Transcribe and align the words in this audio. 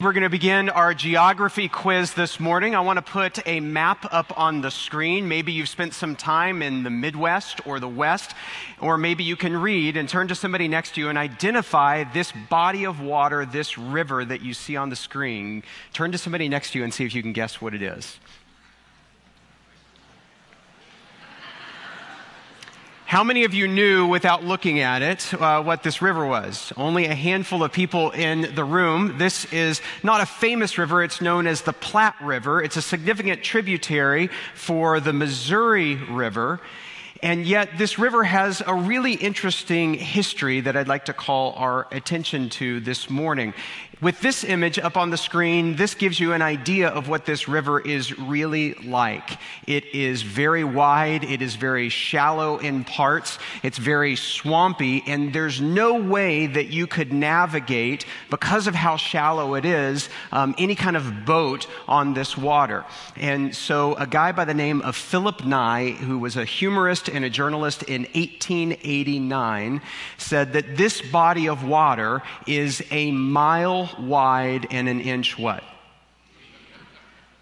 We're 0.00 0.12
going 0.12 0.22
to 0.22 0.30
begin 0.30 0.68
our 0.68 0.94
geography 0.94 1.66
quiz 1.66 2.14
this 2.14 2.38
morning. 2.38 2.76
I 2.76 2.80
want 2.82 2.98
to 2.98 3.02
put 3.02 3.44
a 3.48 3.58
map 3.58 4.06
up 4.12 4.32
on 4.38 4.60
the 4.60 4.70
screen. 4.70 5.26
Maybe 5.26 5.50
you've 5.50 5.68
spent 5.68 5.92
some 5.92 6.14
time 6.14 6.62
in 6.62 6.84
the 6.84 6.88
Midwest 6.88 7.66
or 7.66 7.80
the 7.80 7.88
West, 7.88 8.32
or 8.80 8.96
maybe 8.96 9.24
you 9.24 9.34
can 9.34 9.56
read 9.56 9.96
and 9.96 10.08
turn 10.08 10.28
to 10.28 10.36
somebody 10.36 10.68
next 10.68 10.94
to 10.94 11.00
you 11.00 11.08
and 11.08 11.18
identify 11.18 12.04
this 12.04 12.32
body 12.48 12.86
of 12.86 13.00
water, 13.00 13.44
this 13.44 13.76
river 13.76 14.24
that 14.24 14.40
you 14.40 14.54
see 14.54 14.76
on 14.76 14.88
the 14.88 14.94
screen. 14.94 15.64
Turn 15.92 16.12
to 16.12 16.18
somebody 16.18 16.48
next 16.48 16.70
to 16.74 16.78
you 16.78 16.84
and 16.84 16.94
see 16.94 17.04
if 17.04 17.12
you 17.12 17.20
can 17.20 17.32
guess 17.32 17.60
what 17.60 17.74
it 17.74 17.82
is. 17.82 18.20
How 23.08 23.24
many 23.24 23.44
of 23.44 23.54
you 23.54 23.68
knew 23.68 24.06
without 24.06 24.44
looking 24.44 24.80
at 24.80 25.00
it 25.00 25.32
uh, 25.32 25.62
what 25.62 25.82
this 25.82 26.02
river 26.02 26.26
was? 26.26 26.74
Only 26.76 27.06
a 27.06 27.14
handful 27.14 27.64
of 27.64 27.72
people 27.72 28.10
in 28.10 28.54
the 28.54 28.64
room. 28.64 29.16
This 29.16 29.50
is 29.50 29.80
not 30.02 30.20
a 30.20 30.26
famous 30.26 30.76
river. 30.76 31.02
It's 31.02 31.22
known 31.22 31.46
as 31.46 31.62
the 31.62 31.72
Platte 31.72 32.20
River. 32.20 32.62
It's 32.62 32.76
a 32.76 32.82
significant 32.82 33.42
tributary 33.42 34.28
for 34.54 35.00
the 35.00 35.14
Missouri 35.14 35.94
River. 35.94 36.60
And 37.22 37.46
yet, 37.46 37.78
this 37.78 37.98
river 37.98 38.22
has 38.24 38.62
a 38.64 38.74
really 38.74 39.14
interesting 39.14 39.94
history 39.94 40.60
that 40.60 40.76
I'd 40.76 40.86
like 40.86 41.06
to 41.06 41.14
call 41.14 41.54
our 41.54 41.86
attention 41.90 42.50
to 42.50 42.78
this 42.78 43.08
morning. 43.08 43.54
With 44.00 44.20
this 44.20 44.44
image 44.44 44.78
up 44.78 44.96
on 44.96 45.10
the 45.10 45.16
screen, 45.16 45.74
this 45.74 45.96
gives 45.96 46.20
you 46.20 46.32
an 46.32 46.40
idea 46.40 46.86
of 46.86 47.08
what 47.08 47.24
this 47.24 47.48
river 47.48 47.80
is 47.80 48.16
really 48.16 48.74
like. 48.74 49.40
It 49.66 49.92
is 49.92 50.22
very 50.22 50.62
wide, 50.62 51.24
it 51.24 51.42
is 51.42 51.56
very 51.56 51.88
shallow 51.88 52.58
in 52.58 52.84
parts, 52.84 53.40
it's 53.64 53.76
very 53.76 54.14
swampy, 54.14 55.02
and 55.04 55.32
there's 55.32 55.60
no 55.60 55.94
way 56.00 56.46
that 56.46 56.68
you 56.68 56.86
could 56.86 57.12
navigate, 57.12 58.06
because 58.30 58.68
of 58.68 58.74
how 58.76 58.96
shallow 58.96 59.56
it 59.56 59.64
is, 59.64 60.08
um, 60.30 60.54
any 60.58 60.76
kind 60.76 60.96
of 60.96 61.24
boat 61.24 61.66
on 61.88 62.14
this 62.14 62.36
water. 62.36 62.84
And 63.16 63.52
so, 63.52 63.94
a 63.94 64.06
guy 64.06 64.30
by 64.30 64.44
the 64.44 64.54
name 64.54 64.80
of 64.82 64.94
Philip 64.94 65.44
Nye, 65.44 65.90
who 65.90 66.20
was 66.20 66.36
a 66.36 66.44
humorist 66.44 67.08
and 67.08 67.24
a 67.24 67.30
journalist 67.30 67.82
in 67.82 68.02
1889, 68.14 69.82
said 70.18 70.52
that 70.52 70.76
this 70.76 71.02
body 71.02 71.48
of 71.48 71.64
water 71.64 72.22
is 72.46 72.80
a 72.92 73.10
mile 73.10 73.87
wide 73.98 74.66
and 74.70 74.88
an 74.88 75.00
inch 75.00 75.38
what? 75.38 75.62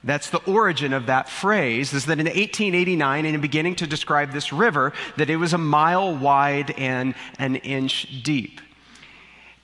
That's 0.05 0.31
the 0.31 0.39
origin 0.45 0.93
of 0.93 1.07
that 1.07 1.29
phrase, 1.29 1.93
is 1.93 2.07
that 2.07 2.21
in 2.21 2.27
1889, 2.27 3.27
in 3.27 3.41
beginning 3.41 3.75
to 3.77 3.87
describe 3.89 4.33
this 4.33 4.53
river, 4.53 4.93
that 5.17 5.29
it 5.29 5.37
was 5.37 5.53
a 5.53 5.59
mile 5.59 6.15
wide 6.17 6.71
and 6.79 7.15
an 7.41 7.57
inch 7.57 8.23
deep. 8.23 8.61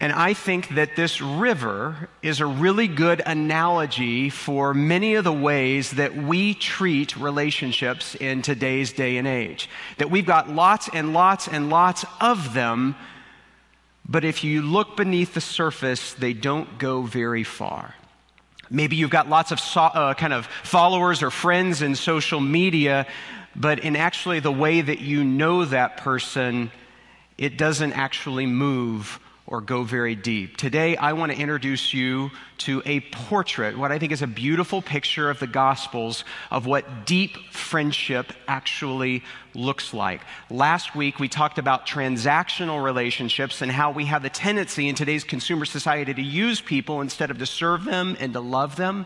And 0.00 0.12
I 0.12 0.34
think 0.34 0.70
that 0.70 0.96
this 0.96 1.20
river 1.20 2.08
is 2.22 2.40
a 2.40 2.46
really 2.46 2.88
good 2.88 3.22
analogy 3.24 4.30
for 4.30 4.74
many 4.74 5.14
of 5.14 5.22
the 5.22 5.32
ways 5.32 5.92
that 5.92 6.16
we 6.16 6.54
treat 6.54 7.16
relationships 7.16 8.16
in 8.16 8.42
today's 8.42 8.92
day 8.92 9.16
and 9.18 9.28
age. 9.28 9.70
That 9.98 10.10
we've 10.10 10.26
got 10.26 10.50
lots 10.50 10.90
and 10.92 11.12
lots 11.12 11.46
and 11.46 11.70
lots 11.70 12.04
of 12.20 12.52
them, 12.52 12.96
but 14.08 14.24
if 14.24 14.44
you 14.44 14.62
look 14.62 14.96
beneath 14.96 15.34
the 15.34 15.40
surface, 15.40 16.14
they 16.14 16.32
don't 16.32 16.78
go 16.78 17.02
very 17.02 17.44
far. 17.44 17.94
Maybe 18.70 18.96
you've 18.96 19.10
got 19.10 19.28
lots 19.28 19.52
of 19.52 19.60
so, 19.60 19.82
uh, 19.82 20.14
kind 20.14 20.32
of 20.32 20.46
followers 20.62 21.22
or 21.22 21.30
friends 21.30 21.82
in 21.82 21.94
social 21.94 22.40
media, 22.40 23.06
but 23.54 23.80
in 23.80 23.96
actually 23.96 24.40
the 24.40 24.52
way 24.52 24.80
that 24.80 25.00
you 25.00 25.24
know 25.24 25.64
that 25.66 25.98
person, 25.98 26.70
it 27.36 27.58
doesn't 27.58 27.92
actually 27.92 28.46
move 28.46 29.20
or 29.52 29.60
go 29.60 29.82
very 29.82 30.14
deep. 30.14 30.56
Today, 30.56 30.96
I 30.96 31.12
want 31.12 31.30
to 31.30 31.36
introduce 31.38 31.92
you 31.92 32.30
to 32.56 32.82
a 32.86 33.00
portrait, 33.00 33.76
what 33.76 33.92
I 33.92 33.98
think 33.98 34.10
is 34.10 34.22
a 34.22 34.26
beautiful 34.26 34.80
picture 34.80 35.28
of 35.28 35.40
the 35.40 35.46
Gospels 35.46 36.24
of 36.50 36.64
what 36.64 37.04
deep 37.04 37.36
friendship 37.50 38.32
actually 38.48 39.22
looks 39.52 39.92
like. 39.92 40.22
Last 40.48 40.96
week, 40.96 41.18
we 41.18 41.28
talked 41.28 41.58
about 41.58 41.86
transactional 41.86 42.82
relationships 42.82 43.60
and 43.60 43.70
how 43.70 43.90
we 43.90 44.06
have 44.06 44.22
the 44.22 44.30
tendency 44.30 44.88
in 44.88 44.94
today's 44.94 45.22
consumer 45.22 45.66
society 45.66 46.14
to 46.14 46.22
use 46.22 46.62
people 46.62 47.02
instead 47.02 47.30
of 47.30 47.36
to 47.36 47.44
serve 47.44 47.84
them 47.84 48.16
and 48.20 48.32
to 48.32 48.40
love 48.40 48.76
them. 48.76 49.04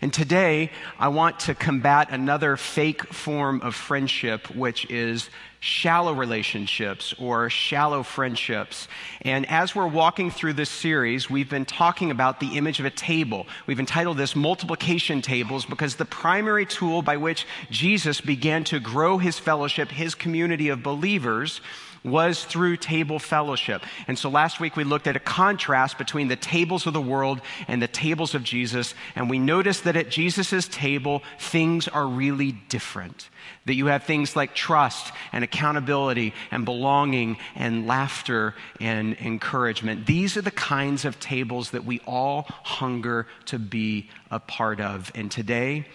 And 0.00 0.12
today, 0.12 0.72
I 0.98 1.06
want 1.06 1.38
to 1.40 1.54
combat 1.54 2.08
another 2.10 2.56
fake 2.56 3.12
form 3.12 3.60
of 3.62 3.76
friendship, 3.76 4.50
which 4.56 4.90
is 4.90 5.30
shallow 5.60 6.12
relationships 6.12 7.14
or 7.18 7.50
shallow 7.50 8.02
friendships. 8.02 8.88
And 9.22 9.44
as 9.50 9.74
we're 9.74 9.88
walking 9.88 10.30
through 10.30 10.52
this 10.54 10.70
series, 10.70 11.28
we've 11.28 11.50
been 11.50 11.64
talking 11.64 12.10
about 12.10 12.40
the 12.40 12.56
image 12.56 12.80
of 12.80 12.86
a 12.86 12.90
table. 12.90 13.46
We've 13.66 13.80
entitled 13.80 14.18
this 14.18 14.36
multiplication 14.36 15.22
tables 15.22 15.66
because 15.66 15.96
the 15.96 16.04
primary 16.04 16.66
tool 16.66 17.02
by 17.02 17.16
which 17.16 17.46
Jesus 17.70 18.20
began 18.20 18.64
to 18.64 18.80
grow 18.80 19.18
his 19.18 19.38
fellowship, 19.38 19.90
his 19.90 20.14
community 20.14 20.68
of 20.68 20.82
believers, 20.82 21.60
was 22.04 22.44
through 22.44 22.76
table 22.76 23.18
fellowship. 23.18 23.82
And 24.06 24.18
so 24.18 24.28
last 24.28 24.60
week 24.60 24.76
we 24.76 24.84
looked 24.84 25.06
at 25.06 25.16
a 25.16 25.20
contrast 25.20 25.98
between 25.98 26.28
the 26.28 26.36
tables 26.36 26.86
of 26.86 26.92
the 26.92 27.00
world 27.00 27.40
and 27.66 27.82
the 27.82 27.88
tables 27.88 28.34
of 28.34 28.44
Jesus, 28.44 28.94
and 29.14 29.28
we 29.28 29.38
noticed 29.38 29.84
that 29.84 29.96
at 29.96 30.08
Jesus' 30.08 30.68
table, 30.68 31.22
things 31.38 31.88
are 31.88 32.06
really 32.06 32.52
different. 32.52 33.28
That 33.66 33.74
you 33.74 33.86
have 33.86 34.04
things 34.04 34.36
like 34.36 34.54
trust 34.54 35.12
and 35.32 35.44
accountability 35.44 36.34
and 36.50 36.64
belonging 36.64 37.36
and 37.54 37.86
laughter 37.86 38.54
and 38.80 39.16
encouragement. 39.20 40.06
These 40.06 40.36
are 40.36 40.42
the 40.42 40.50
kinds 40.50 41.04
of 41.04 41.20
tables 41.20 41.70
that 41.70 41.84
we 41.84 42.00
all 42.06 42.46
hunger 42.48 43.26
to 43.46 43.58
be 43.58 44.08
a 44.30 44.40
part 44.40 44.80
of. 44.80 45.12
And 45.14 45.30
today, 45.30 45.86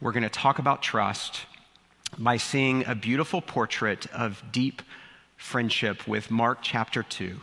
we're 0.00 0.12
going 0.12 0.22
to 0.22 0.28
talk 0.28 0.58
about 0.58 0.82
trust 0.82 1.46
by 2.18 2.36
seeing 2.36 2.86
a 2.86 2.94
beautiful 2.94 3.40
portrait 3.40 4.06
of 4.12 4.42
deep 4.52 4.82
friendship 5.36 6.06
with 6.06 6.30
Mark 6.30 6.58
chapter 6.62 7.02
2. 7.02 7.40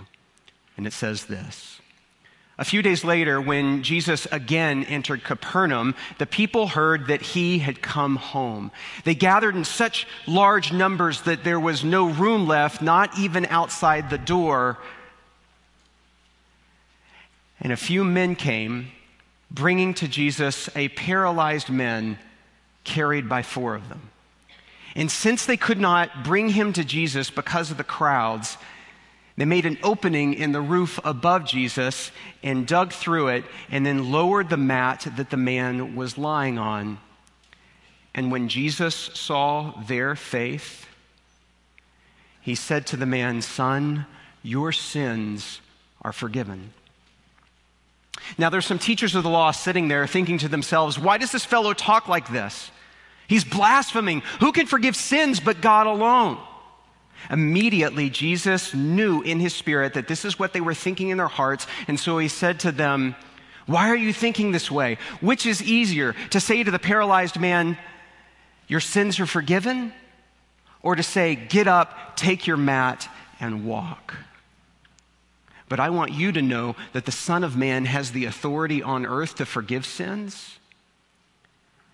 And 0.78 0.88
it 0.88 0.94
says 0.94 1.26
this. 1.26 1.80
A 2.58 2.66
few 2.66 2.84
days 2.84 3.04
later, 3.04 3.42
when 3.42 3.82
Jesus 3.82 4.28
again 4.32 4.84
entered 4.84 5.24
Capernaum, 5.24 5.96
the 6.20 6.28
people 6.28 6.68
heard 6.68 7.08
that 7.08 7.24
he 7.24 7.60
had 7.60 7.82
come 7.82 8.16
home. 8.16 8.72
They 9.06 9.16
gathered 9.16 9.56
in 9.56 9.66
such 9.66 10.06
large 10.28 10.72
numbers 10.72 11.22
that 11.22 11.44
there 11.44 11.60
was 11.60 11.84
no 11.84 12.10
room 12.10 12.48
left, 12.48 12.80
not 12.80 13.18
even 13.18 13.48
outside 13.48 14.10
the 14.10 14.20
door. 14.20 14.78
And 17.60 17.74
a 17.74 17.78
few 17.78 18.04
men 18.04 18.36
came, 18.36 18.92
bringing 19.50 19.96
to 19.96 20.08
Jesus 20.08 20.70
a 20.76 20.90
paralyzed 20.90 21.72
man 21.72 22.20
carried 22.84 23.28
by 23.28 23.42
four 23.42 23.74
of 23.74 23.90
them. 23.90 24.12
And 24.96 25.12
since 25.12 25.48
they 25.48 25.58
could 25.58 25.80
not 25.80 26.24
bring 26.24 26.50
him 26.50 26.72
to 26.74 26.84
Jesus 26.84 27.32
because 27.32 27.72
of 27.72 27.78
the 27.78 27.84
crowds, 27.84 28.58
they 29.36 29.46
made 29.46 29.66
an 29.66 29.80
opening 29.82 30.36
in 30.36 30.52
the 30.52 30.62
roof 30.62 31.00
above 31.04 31.46
Jesus 31.46 32.12
and 32.44 32.68
dug 32.68 32.92
through 32.92 33.30
it 33.30 33.46
and 33.70 33.86
then 33.86 34.12
lowered 34.12 34.50
the 34.50 34.58
mat 34.58 35.08
that 35.18 35.32
the 35.32 35.38
man 35.38 35.96
was 35.96 36.18
lying 36.18 36.60
on. 36.60 37.00
And 38.14 38.32
when 38.32 38.48
Jesus 38.48 38.94
saw 38.96 39.72
their 39.88 40.16
faith, 40.16 40.86
he 42.42 42.54
said 42.54 42.86
to 42.88 42.98
the 42.98 43.08
man, 43.08 43.42
Son, 43.42 44.06
your 44.44 44.72
sins 44.72 45.62
are 46.04 46.14
forgiven. 46.14 46.74
Now, 48.38 48.50
there's 48.50 48.68
some 48.68 48.80
teachers 48.80 49.16
of 49.16 49.24
the 49.24 49.30
law 49.30 49.52
sitting 49.52 49.88
there 49.88 50.06
thinking 50.06 50.38
to 50.40 50.48
themselves, 50.48 51.00
Why 51.00 51.18
does 51.18 51.32
this 51.32 51.46
fellow 51.46 51.74
talk 51.74 52.08
like 52.08 52.32
this? 52.32 52.70
He's 53.28 53.44
blaspheming. 53.44 54.22
Who 54.42 54.52
can 54.52 54.68
forgive 54.68 54.96
sins 54.96 55.40
but 55.40 55.62
God 55.62 55.88
alone? 55.88 56.38
Immediately, 57.30 58.10
Jesus 58.10 58.74
knew 58.74 59.22
in 59.22 59.40
his 59.40 59.54
spirit 59.54 59.94
that 59.94 60.08
this 60.08 60.26
is 60.26 60.38
what 60.38 60.54
they 60.54 60.62
were 60.62 60.74
thinking 60.74 61.10
in 61.10 61.18
their 61.18 61.28
hearts. 61.28 61.68
And 61.88 62.00
so 62.00 62.18
he 62.18 62.28
said 62.28 62.60
to 62.62 62.72
them, 62.72 63.16
Why 63.66 63.90
are 63.90 63.96
you 63.96 64.14
thinking 64.14 64.52
this 64.52 64.70
way? 64.70 64.98
Which 65.22 65.46
is 65.46 65.62
easier, 65.62 66.16
to 66.32 66.40
say 66.40 66.64
to 66.64 66.72
the 66.72 66.80
paralyzed 66.80 67.40
man, 67.40 67.78
Your 68.68 68.80
sins 68.80 69.20
are 69.20 69.26
forgiven? 69.26 69.94
Or 70.82 70.96
to 70.96 71.04
say, 71.04 71.36
Get 71.36 71.68
up, 71.68 72.16
take 72.16 72.46
your 72.46 72.58
mat, 72.58 73.10
and 73.40 73.66
walk? 73.66 74.16
But 75.70 75.80
I 75.80 75.90
want 75.90 76.12
you 76.12 76.32
to 76.34 76.42
know 76.42 76.76
that 76.92 77.06
the 77.06 77.12
Son 77.12 77.44
of 77.44 77.58
Man 77.58 77.86
has 77.86 78.12
the 78.12 78.26
authority 78.26 78.84
on 78.84 79.06
earth 79.06 79.36
to 79.36 79.46
forgive 79.46 79.86
sins. 79.86 80.60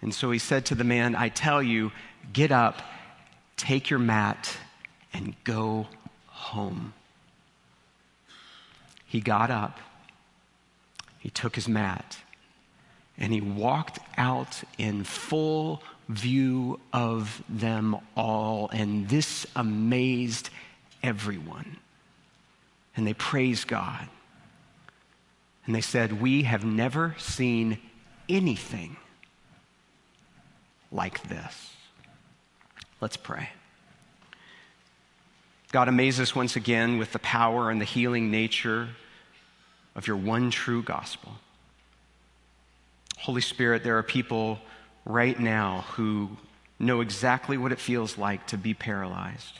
And 0.01 0.13
so 0.13 0.31
he 0.31 0.39
said 0.39 0.65
to 0.65 0.75
the 0.75 0.83
man, 0.83 1.15
I 1.15 1.29
tell 1.29 1.61
you, 1.61 1.91
get 2.33 2.51
up, 2.51 2.81
take 3.57 3.89
your 3.89 3.99
mat, 3.99 4.57
and 5.13 5.35
go 5.43 5.87
home. 6.27 6.93
He 9.05 9.19
got 9.19 9.49
up, 9.49 9.79
he 11.19 11.29
took 11.29 11.55
his 11.55 11.67
mat, 11.67 12.17
and 13.17 13.33
he 13.33 13.41
walked 13.41 13.99
out 14.17 14.63
in 14.77 15.03
full 15.03 15.81
view 16.07 16.79
of 16.93 17.43
them 17.49 17.97
all. 18.15 18.69
And 18.71 19.09
this 19.09 19.45
amazed 19.55 20.49
everyone. 21.03 21.77
And 22.95 23.05
they 23.05 23.13
praised 23.13 23.67
God. 23.67 24.07
And 25.65 25.75
they 25.75 25.81
said, 25.81 26.21
We 26.21 26.43
have 26.43 26.63
never 26.63 27.15
seen 27.17 27.77
anything 28.27 28.97
like 30.91 31.27
this. 31.29 31.73
Let's 33.01 33.17
pray. 33.17 33.49
God, 35.71 35.87
amaze 35.87 36.19
us 36.19 36.35
once 36.35 36.55
again 36.55 36.97
with 36.97 37.11
the 37.11 37.19
power 37.19 37.69
and 37.69 37.79
the 37.79 37.85
healing 37.85 38.31
nature 38.31 38.89
of 39.95 40.07
your 40.07 40.17
one 40.17 40.49
true 40.49 40.81
gospel. 40.81 41.33
Holy 43.19 43.41
Spirit, 43.41 43.83
there 43.83 43.97
are 43.97 44.03
people 44.03 44.59
right 45.05 45.39
now 45.39 45.85
who 45.91 46.29
know 46.79 47.01
exactly 47.01 47.57
what 47.57 47.71
it 47.71 47.79
feels 47.79 48.17
like 48.17 48.47
to 48.47 48.57
be 48.57 48.73
paralyzed 48.73 49.59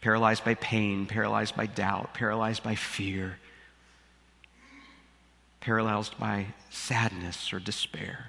paralyzed 0.00 0.44
by 0.44 0.54
pain, 0.54 1.06
paralyzed 1.06 1.56
by 1.56 1.66
doubt, 1.66 2.14
paralyzed 2.14 2.62
by 2.62 2.74
fear, 2.74 3.38
paralyzed 5.60 6.18
by 6.18 6.46
sadness 6.70 7.52
or 7.52 7.58
despair. 7.58 8.26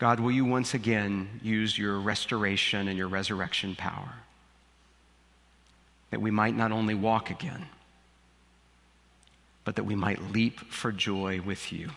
God, 0.00 0.18
will 0.18 0.30
you 0.30 0.46
once 0.46 0.72
again 0.72 1.28
use 1.42 1.76
your 1.76 2.00
restoration 2.00 2.88
and 2.88 2.96
your 2.96 3.06
resurrection 3.06 3.76
power 3.76 4.14
that 6.10 6.22
we 6.22 6.30
might 6.30 6.56
not 6.56 6.72
only 6.72 6.94
walk 6.94 7.30
again, 7.30 7.66
but 9.62 9.76
that 9.76 9.84
we 9.84 9.94
might 9.94 10.32
leap 10.32 10.58
for 10.58 10.90
joy 10.90 11.42
with 11.42 11.70
you. 11.70 11.90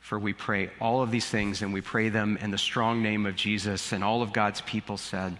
For 0.00 0.18
we 0.18 0.32
pray 0.32 0.70
all 0.80 1.02
of 1.02 1.10
these 1.10 1.26
things 1.26 1.60
and 1.60 1.74
we 1.74 1.82
pray 1.82 2.08
them 2.08 2.38
in 2.40 2.50
the 2.50 2.58
strong 2.58 3.02
name 3.02 3.26
of 3.26 3.36
Jesus, 3.36 3.92
and 3.92 4.02
all 4.02 4.22
of 4.22 4.32
God's 4.32 4.62
people 4.62 4.96
said, 4.96 5.36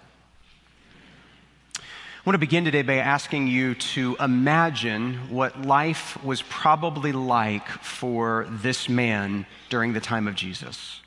I 1.79 1.83
want 2.27 2.35
to 2.35 2.39
begin 2.39 2.67
today 2.67 2.83
by 2.83 2.97
asking 2.97 3.47
you 3.47 3.77
to 3.77 4.15
imagine 4.21 5.31
what 5.31 5.63
life 5.63 6.23
was 6.23 6.43
probably 6.43 7.13
like 7.13 7.67
for 7.69 8.47
this 8.51 8.91
man 8.91 9.47
during 9.71 9.95
the 9.95 10.01
time 10.01 10.29
of 10.29 10.35
Jesus. 10.35 11.01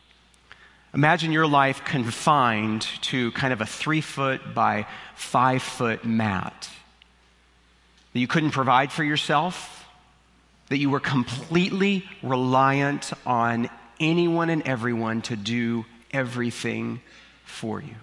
Imagine 0.94 1.31
your 1.31 1.45
life 1.45 1.86
confined 1.86 2.81
to 3.01 3.31
kind 3.33 3.53
of 3.53 3.62
a 3.62 3.65
three 3.65 4.01
foot 4.01 4.56
by 4.56 4.88
five 5.15 5.62
foot 5.62 6.03
mat 6.03 6.69
that 8.13 8.19
you 8.19 8.27
couldn't 8.27 8.51
provide 8.51 8.91
for 8.91 9.03
yourself, 9.03 9.86
that 10.69 10.77
you 10.77 10.89
were 10.89 11.00
completely 11.00 12.06
reliant 12.24 13.12
on 13.25 13.69
anyone 14.00 14.50
and 14.50 14.68
everyone 14.68 15.21
to 15.24 15.36
do 15.36 15.86
everything 16.12 17.01
for 17.45 17.80
you. 17.81 17.95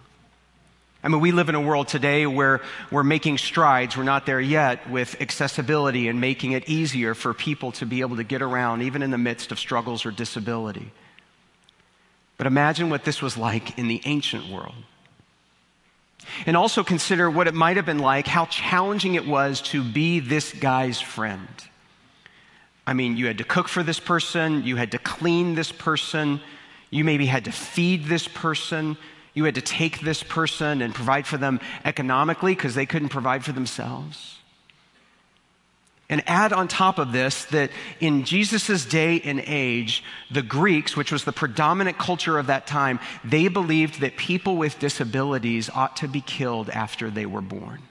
I 1.02 1.08
mean, 1.08 1.20
we 1.20 1.32
live 1.32 1.48
in 1.48 1.54
a 1.54 1.60
world 1.60 1.88
today 1.88 2.26
where 2.26 2.60
we're 2.90 3.04
making 3.04 3.38
strides. 3.38 3.96
We're 3.96 4.02
not 4.04 4.26
there 4.26 4.40
yet 4.40 4.90
with 4.90 5.20
accessibility 5.20 6.08
and 6.08 6.20
making 6.20 6.52
it 6.52 6.68
easier 6.68 7.14
for 7.14 7.34
people 7.34 7.72
to 7.72 7.86
be 7.86 8.00
able 8.00 8.16
to 8.16 8.24
get 8.24 8.42
around, 8.42 8.82
even 8.82 9.02
in 9.02 9.10
the 9.10 9.18
midst 9.18 9.52
of 9.52 9.58
struggles 9.58 10.06
or 10.06 10.10
disability. 10.10 10.90
But 12.38 12.46
imagine 12.46 12.90
what 12.90 13.04
this 13.04 13.22
was 13.22 13.36
like 13.36 13.78
in 13.78 13.88
the 13.88 14.02
ancient 14.04 14.48
world. 14.48 14.74
And 16.44 16.56
also 16.56 16.82
consider 16.84 17.30
what 17.30 17.46
it 17.46 17.54
might 17.54 17.76
have 17.76 17.86
been 17.86 17.98
like, 17.98 18.26
how 18.26 18.46
challenging 18.46 19.14
it 19.14 19.26
was 19.26 19.60
to 19.62 19.82
be 19.82 20.20
this 20.20 20.52
guy's 20.52 21.00
friend. 21.00 21.48
I 22.86 22.92
mean, 22.92 23.16
you 23.16 23.26
had 23.26 23.38
to 23.38 23.44
cook 23.44 23.68
for 23.68 23.82
this 23.82 23.98
person, 23.98 24.64
you 24.64 24.76
had 24.76 24.92
to 24.92 24.98
clean 24.98 25.54
this 25.54 25.72
person, 25.72 26.40
you 26.90 27.04
maybe 27.04 27.26
had 27.26 27.44
to 27.46 27.52
feed 27.52 28.04
this 28.04 28.28
person, 28.28 28.96
you 29.34 29.44
had 29.44 29.56
to 29.56 29.62
take 29.62 30.00
this 30.00 30.22
person 30.22 30.82
and 30.82 30.94
provide 30.94 31.26
for 31.26 31.36
them 31.36 31.60
economically 31.84 32.54
because 32.54 32.74
they 32.74 32.86
couldn't 32.86 33.08
provide 33.08 33.44
for 33.44 33.52
themselves. 33.52 34.38
And 36.08 36.22
add 36.28 36.52
on 36.52 36.68
top 36.68 36.98
of 36.98 37.10
this 37.10 37.46
that 37.46 37.70
in 37.98 38.24
Jesus' 38.24 38.84
day 38.84 39.20
and 39.24 39.42
age, 39.44 40.04
the 40.30 40.42
Greeks, 40.42 40.96
which 40.96 41.10
was 41.10 41.24
the 41.24 41.32
predominant 41.32 41.98
culture 41.98 42.38
of 42.38 42.46
that 42.46 42.66
time, 42.66 43.00
they 43.24 43.48
believed 43.48 44.00
that 44.00 44.16
people 44.16 44.56
with 44.56 44.78
disabilities 44.78 45.68
ought 45.68 45.96
to 45.96 46.08
be 46.08 46.20
killed 46.20 46.70
after 46.70 47.10
they 47.10 47.26
were 47.26 47.40
born. 47.40 47.82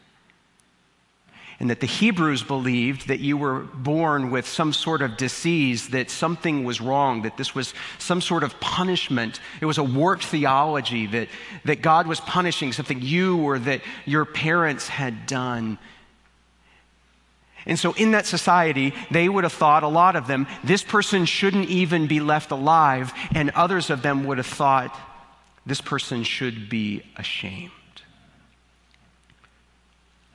And 1.59 1.69
that 1.69 1.79
the 1.79 1.87
Hebrews 1.87 2.43
believed 2.43 3.07
that 3.07 3.19
you 3.19 3.37
were 3.37 3.59
born 3.61 4.29
with 4.29 4.45
some 4.45 4.73
sort 4.73 5.01
of 5.01 5.15
disease, 5.15 5.89
that 5.89 6.09
something 6.09 6.65
was 6.65 6.81
wrong, 6.81 7.21
that 7.21 7.37
this 7.37 7.55
was 7.55 7.73
some 7.97 8.19
sort 8.19 8.43
of 8.43 8.59
punishment. 8.59 9.39
It 9.61 9.65
was 9.65 9.77
a 9.77 9.83
warped 9.83 10.25
theology 10.25 11.07
that, 11.07 11.29
that 11.63 11.81
God 11.81 12.07
was 12.07 12.19
punishing 12.19 12.73
something 12.73 13.01
you 13.01 13.37
or 13.37 13.59
that 13.59 13.81
your 14.05 14.25
parents 14.25 14.87
had 14.89 15.25
done. 15.25 15.77
And 17.65 17.79
so, 17.79 17.93
in 17.93 18.11
that 18.11 18.27
society, 18.27 18.93
they 19.09 19.27
would 19.27 19.43
have 19.43 19.53
thought, 19.53 19.83
a 19.83 19.87
lot 19.87 20.15
of 20.15 20.27
them, 20.27 20.45
this 20.63 20.83
person 20.83 21.25
shouldn't 21.25 21.69
even 21.69 22.05
be 22.05 22.19
left 22.19 22.51
alive. 22.51 23.11
And 23.33 23.49
others 23.51 23.89
of 23.89 24.03
them 24.03 24.25
would 24.25 24.37
have 24.37 24.45
thought, 24.45 24.95
this 25.65 25.81
person 25.81 26.23
should 26.23 26.69
be 26.69 27.01
ashamed. 27.17 27.71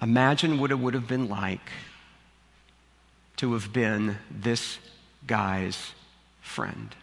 Imagine 0.02 0.58
what 0.58 0.72
it 0.72 0.78
would 0.78 0.94
have 0.94 1.06
been 1.06 1.28
like 1.28 1.70
to 3.36 3.52
have 3.52 3.72
been 3.72 4.18
this 4.30 4.78
guy's 5.26 5.92
friend. 6.40 6.94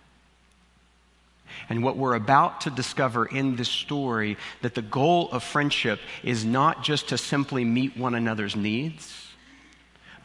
And 1.69 1.83
what 1.83 1.95
we're 1.95 2.15
about 2.15 2.61
to 2.61 2.69
discover 2.69 3.25
in 3.25 3.55
this 3.55 3.69
story 3.69 4.37
that 4.61 4.75
the 4.75 4.81
goal 4.81 5.29
of 5.31 5.41
friendship 5.41 5.99
is 6.21 6.43
not 6.43 6.83
just 6.83 7.09
to 7.09 7.17
simply 7.17 7.63
meet 7.63 7.95
one 7.95 8.13
another's 8.13 8.55
needs 8.55 9.26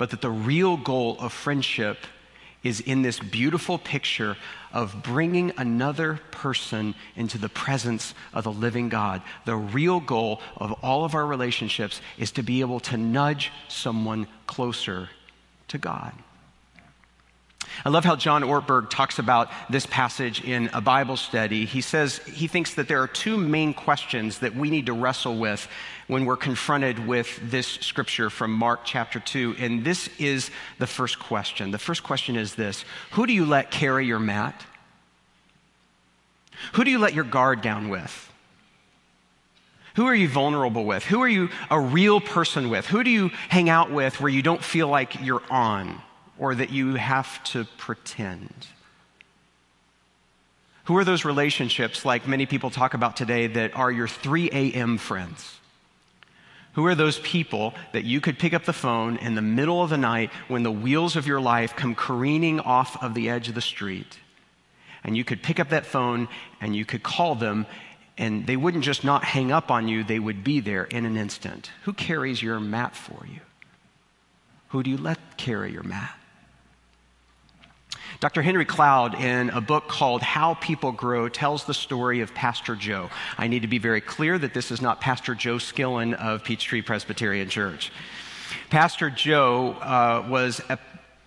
but 0.02 0.10
that 0.10 0.20
the 0.20 0.28
real 0.28 0.76
goal 0.76 1.16
of 1.20 1.32
friendship 1.32 1.96
is 2.64 2.81
in 2.81 3.02
this 3.02 3.20
beautiful 3.20 3.78
picture 3.78 4.37
of 4.72 5.00
bringing 5.00 5.52
another 5.56 6.19
person 6.32 6.96
into 7.14 7.38
the 7.38 7.49
presence 7.49 8.12
of 8.34 8.43
the 8.43 8.50
living 8.50 8.88
God. 8.88 9.22
The 9.44 9.54
real 9.54 10.00
goal 10.00 10.40
of 10.56 10.72
all 10.82 11.04
of 11.04 11.14
our 11.14 11.25
relationships 11.25 12.00
is 12.19 12.32
to 12.32 12.43
be 12.43 12.62
able 12.62 12.81
to 12.81 12.96
nudge 12.96 13.52
someone 13.69 14.26
closer 14.49 15.08
to 15.69 15.78
God. 15.78 16.12
I 17.84 17.88
love 17.88 18.04
how 18.04 18.16
John 18.16 18.42
Ortberg 18.42 18.90
talks 18.90 19.19
about 19.19 19.50
this 19.70 19.86
passage 19.86 20.42
in 20.44 20.70
a 20.72 20.80
Bible 20.80 21.16
study. 21.16 21.64
He 21.64 21.80
says 21.80 22.19
he 22.19 22.46
thinks 22.46 22.74
that 22.74 22.88
there 22.88 23.02
are 23.02 23.08
two 23.08 23.36
main 23.36 23.74
questions 23.74 24.38
that 24.40 24.54
we 24.54 24.70
need 24.70 24.86
to 24.86 24.92
wrestle 24.92 25.36
with 25.36 25.69
when 26.06 26.24
we're 26.24 26.36
confronted 26.36 27.06
with 27.06 27.38
this 27.42 27.66
scripture 27.66 28.30
from 28.30 28.52
Mark 28.52 28.80
chapter 28.84 29.20
2. 29.20 29.56
And 29.58 29.84
this 29.84 30.08
is 30.19 30.50
the 30.78 30.86
first 30.86 31.19
question. 31.19 31.70
The 31.70 31.78
first 31.78 32.02
question 32.02 32.36
is 32.36 32.54
this 32.54 32.84
Who 33.12 33.26
do 33.26 33.32
you 33.32 33.44
let 33.44 33.70
carry 33.70 34.06
your 34.06 34.20
mat? 34.20 34.64
Who 36.74 36.84
do 36.84 36.91
you 36.91 36.98
let 36.98 37.14
your 37.14 37.24
guard 37.24 37.60
down 37.60 37.88
with? 37.88 38.29
Who 39.96 40.06
are 40.06 40.14
you 40.14 40.29
vulnerable 40.29 40.84
with? 40.84 41.05
Who 41.05 41.20
are 41.20 41.29
you 41.29 41.50
a 41.70 41.79
real 41.79 42.20
person 42.20 42.70
with? 42.70 42.86
Who 42.86 43.05
do 43.05 43.10
you 43.10 43.29
hang 43.48 43.69
out 43.69 43.91
with 43.91 44.20
where 44.20 44.31
you 44.31 44.43
don't 44.43 44.62
feel 44.62 44.88
like 44.88 45.20
you're 45.20 45.43
on? 45.50 46.00
Or 46.43 46.56
that 46.56 46.70
you 46.70 46.96
have 46.96 47.43
to 47.44 47.65
pretend? 47.79 48.67
Who 50.87 50.96
are 50.96 51.05
those 51.05 51.25
relationships, 51.25 52.05
like 52.05 52.27
many 52.27 52.46
people 52.46 52.69
talk 52.69 52.94
about 52.94 53.17
today, 53.17 53.46
that 53.46 53.77
are 53.77 53.93
your 53.93 54.08
3 54.08 54.51
a.m. 54.51 54.99
friends? 54.99 55.61
Who 56.72 56.84
are 56.87 56.96
those 56.96 57.20
people 57.20 57.75
that 57.93 58.03
you 58.03 58.20
could 58.20 58.41
pick 58.41 58.55
up 58.55 58.65
the 58.65 58.72
phone 58.72 59.19
in 59.19 59.37
the 59.37 59.41
middle 59.41 59.84
of 59.84 59.91
the 59.91 59.96
night 59.96 60.31
when 60.49 60.65
the 60.65 60.72
wheels 60.72 61.15
of 61.15 61.29
your 61.29 61.41
life 61.41 61.77
come 61.77 61.94
careening 61.94 62.58
off 62.58 63.01
of 63.01 63.15
the 63.15 63.31
edge 63.31 63.49
of 63.49 63.55
the 63.55 63.61
street? 63.61 64.19
And 65.05 65.17
you 65.17 65.22
could 65.22 65.44
pick 65.44 65.61
up 65.61 65.69
that 65.69 65.87
phone 65.87 66.27
and 66.61 66.75
you 66.75 66.84
could 66.84 67.05
call 67.05 67.37
them, 67.37 67.67
and 68.19 68.49
they 68.49 68.56
wouldn't 68.56 68.82
just 68.82 69.05
not 69.05 69.22
hang 69.22 69.53
up 69.53 69.70
on 69.70 69.87
you, 69.87 70.03
they 70.03 70.19
would 70.19 70.43
be 70.43 70.58
there 70.58 70.84
in 70.84 71.06
an 71.06 71.17
instant. 71.17 71.70
Who 71.84 71.93
carries 71.93 72.43
your 72.43 72.58
mat 72.58 72.96
for 72.96 73.25
you? 73.27 73.43
Who 74.70 74.82
do 74.82 74.91
you 74.91 74.96
let 74.96 75.37
carry 75.37 75.70
your 75.70 75.84
mat? 75.84 76.19
Dr. 78.22 78.41
Henry 78.41 78.64
Cloud, 78.64 79.17
in 79.20 79.50
a 79.50 79.60
book 79.60 79.88
called 79.88 80.22
How 80.22 80.55
People 80.55 80.93
Grow, 80.93 81.29
tells 81.29 81.64
the 81.64 81.74
story 81.74 82.20
of 82.20 82.32
Pastor 82.32 82.76
Joe. 82.76 83.10
I 83.36 83.48
need 83.48 83.62
to 83.62 83.67
be 83.67 83.79
very 83.79 84.00
clear 84.00 84.38
that 84.38 84.55
this 84.55 84.70
is 84.70 84.81
not 84.81 85.00
Pastor 85.00 85.34
Joe 85.34 85.56
Skillen 85.56 86.14
of 86.14 86.44
Peachtree 86.44 86.82
Presbyterian 86.82 87.48
Church. 87.48 87.91
Pastor 88.70 89.10
Joe 89.10 89.72
uh, 89.72 90.24
was 90.31 90.60
a 90.69 90.79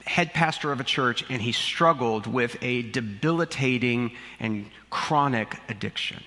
head 0.05 0.33
pastor 0.33 0.71
of 0.71 0.79
a 0.79 0.85
church, 0.85 1.25
and 1.29 1.41
he 1.41 1.51
struggled 1.51 2.27
with 2.27 2.55
a 2.61 2.83
debilitating 2.83 4.13
and 4.39 4.65
chronic 4.89 5.59
addiction 5.67 6.23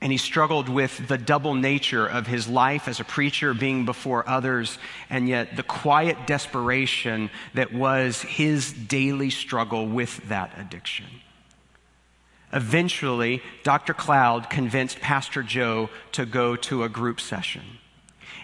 and 0.00 0.12
he 0.12 0.18
struggled 0.18 0.68
with 0.68 1.08
the 1.08 1.18
double 1.18 1.54
nature 1.54 2.06
of 2.06 2.26
his 2.26 2.48
life 2.48 2.86
as 2.86 3.00
a 3.00 3.04
preacher, 3.04 3.54
being 3.54 3.84
before 3.84 4.28
others, 4.28 4.78
and 5.08 5.28
yet 5.28 5.56
the 5.56 5.62
quiet 5.62 6.26
desperation 6.26 7.30
that 7.54 7.72
was 7.72 8.22
his 8.22 8.72
daily 8.72 9.30
struggle 9.30 9.86
with 9.86 10.28
that 10.28 10.52
addiction. 10.58 11.06
Eventually, 12.52 13.42
Dr. 13.64 13.94
Cloud 13.94 14.50
convinced 14.50 15.00
Pastor 15.00 15.42
Joe 15.42 15.90
to 16.12 16.26
go 16.26 16.56
to 16.56 16.84
a 16.84 16.88
group 16.88 17.20
session. 17.20 17.62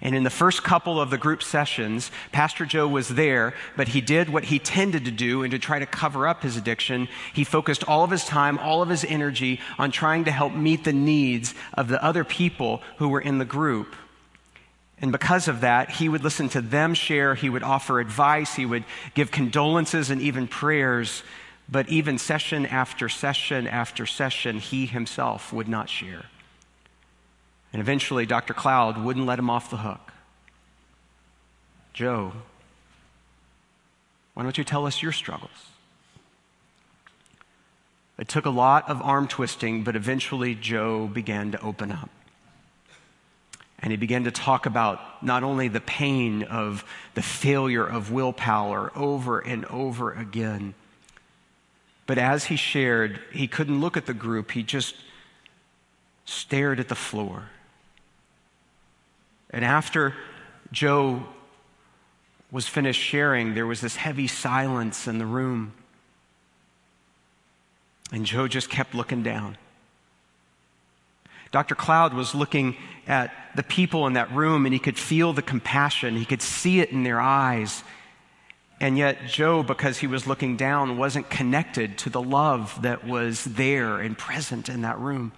And 0.05 0.17
in 0.17 0.25
the 0.25 0.31
first 0.31 0.65
couple 0.65 1.01
of 1.01 1.11
the 1.11 1.17
group 1.17 1.45
sessions, 1.45 2.11
Pastor 2.33 2.67
Joe 2.67 2.89
was 2.89 3.09
there, 3.09 3.55
but 3.77 3.89
he 3.89 4.01
did 4.01 4.29
what 4.29 4.47
he 4.47 4.59
tended 4.59 5.05
to 5.05 5.13
do, 5.13 5.45
and 5.45 5.53
to 5.53 5.61
try 5.61 5.79
to 5.79 5.87
cover 5.87 6.27
up 6.27 6.43
his 6.43 6.57
addiction, 6.57 7.09
he 7.33 7.45
focused 7.45 7.85
all 7.85 8.03
of 8.03 8.11
his 8.11 8.25
time, 8.25 8.59
all 8.59 8.83
of 8.83 8.89
his 8.89 9.05
energy 9.05 9.61
on 9.79 9.93
trying 9.93 10.25
to 10.25 10.33
help 10.33 10.53
meet 10.55 10.83
the 10.83 10.93
needs 10.93 11.55
of 11.75 11.87
the 11.87 12.03
other 12.03 12.25
people 12.25 12.83
who 12.97 13.09
were 13.09 13.21
in 13.21 13.39
the 13.39 13.45
group. 13.45 13.95
And 15.01 15.13
because 15.13 15.47
of 15.47 15.61
that, 15.61 15.91
he 15.91 16.09
would 16.09 16.25
listen 16.25 16.49
to 16.51 16.61
them 16.61 16.95
share, 16.95 17.37
he 17.37 17.49
would 17.49 17.63
offer 17.63 18.01
advice, 18.01 18.55
he 18.55 18.67
would 18.67 18.85
give 19.15 19.31
condolences 19.31 20.11
and 20.11 20.21
even 20.21 20.49
prayers. 20.49 21.23
But 21.69 21.89
even 21.89 22.19
session 22.19 22.67
after 22.67 23.09
session 23.09 23.69
after 23.69 24.05
session, 24.05 24.59
he 24.59 24.87
himself 24.87 25.53
would 25.53 25.69
not 25.69 25.89
share. 25.89 26.25
And 27.73 27.81
eventually, 27.81 28.27
Dr. 28.27 28.55
Cloud 28.55 29.03
wouldn't 29.03 29.27
let 29.27 29.39
him 29.39 29.49
off 29.49 29.71
the 29.71 29.79
hook. 29.79 30.13
Joe, 31.93 32.33
why 34.35 34.43
don't 34.43 34.57
you 34.57 34.65
tell 34.65 34.87
us 34.87 35.03
your 35.03 35.13
struggles? 35.13 35.51
It 38.19 38.29
took 38.29 38.47
a 38.47 38.51
lot 38.51 38.89
of 38.89 39.01
arm 39.03 39.27
twisting, 39.27 39.85
but 39.85 39.97
eventually 39.97 40.55
Joe 40.55 41.07
began 41.07 41.53
to 41.53 41.61
open 41.61 41.91
up. 41.91 42.11
And 43.79 43.91
he 43.91 43.97
began 43.97 44.25
to 44.25 44.31
talk 44.31 44.67
about 44.67 45.25
not 45.25 45.43
only 45.43 45.69
the 45.69 45.81
pain 45.81 46.45
of 46.45 46.85
the 47.15 47.23
failure 47.23 47.85
of 47.85 48.13
willpower 48.13 48.93
over 48.95 49.41
and 49.41 49.65
over 49.65 50.13
again, 50.13 50.75
but 52.07 52.19
as 52.19 52.45
he 52.45 52.57
shared, 52.57 53.21
he 53.33 53.49
couldn't 53.49 53.81
look 53.81 53.97
at 53.97 54.07
the 54.07 54.15
group, 54.15 54.53
he 54.53 54.63
just 54.63 54.95
stared 56.25 56.79
at 56.79 56.89
the 56.89 56.95
floor. 56.95 57.49
And 59.53 59.65
after 59.65 60.15
Joe 60.71 61.25
was 62.51 62.67
finished 62.67 63.01
sharing, 63.01 63.55
there 63.55 63.67
was 63.67 63.81
this 63.81 63.97
heavy 63.97 64.27
silence 64.27 65.07
in 65.07 65.19
the 65.19 65.27
room. 65.27 65.73
And 68.13 68.27
Joe 68.27 68.47
just 68.49 68.69
kept 68.69 68.95
looking 68.95 69.23
down. 69.23 69.57
Dr. 71.51 71.75
Cloud 71.75 72.15
was 72.15 72.35
looking 72.35 72.77
at 73.07 73.31
the 73.57 73.63
people 73.63 74.07
in 74.07 74.15
that 74.15 74.33
room 74.33 74.65
and 74.65 74.73
he 74.73 74.79
could 74.79 74.99
feel 74.99 75.33
the 75.33 75.43
compassion, 75.43 76.17
he 76.17 76.25
could 76.25 76.43
see 76.43 76.81
it 76.81 76.91
in 76.91 77.03
their 77.03 77.21
eyes. 77.21 77.85
And 78.81 78.99
yet, 78.99 79.29
Joe, 79.29 79.63
because 79.63 79.99
he 79.99 80.09
was 80.09 80.27
looking 80.27 80.57
down, 80.57 80.99
wasn't 80.99 81.31
connected 81.31 81.99
to 81.99 82.11
the 82.11 82.21
love 82.21 82.83
that 82.83 83.07
was 83.07 83.45
there 83.45 83.99
and 83.99 84.19
present 84.19 84.69
in 84.69 84.83
that 84.83 84.99
room. 84.99 85.31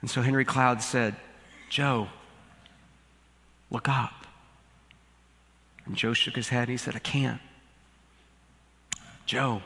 And 0.00 0.10
so 0.10 0.22
Henry 0.22 0.44
Cloud 0.44 0.82
said, 0.82 1.14
Joe, 1.70 2.08
look 3.72 3.88
up. 3.88 4.26
And 5.86 5.96
Joe 5.96 6.12
shook 6.12 6.36
his 6.36 6.50
head 6.50 6.68
he 6.68 6.76
said, 6.76 6.94
I 6.94 7.00
can't. 7.00 7.40
Joe, 9.26 9.62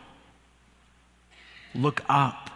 look 1.75 2.03
up. 2.09 2.51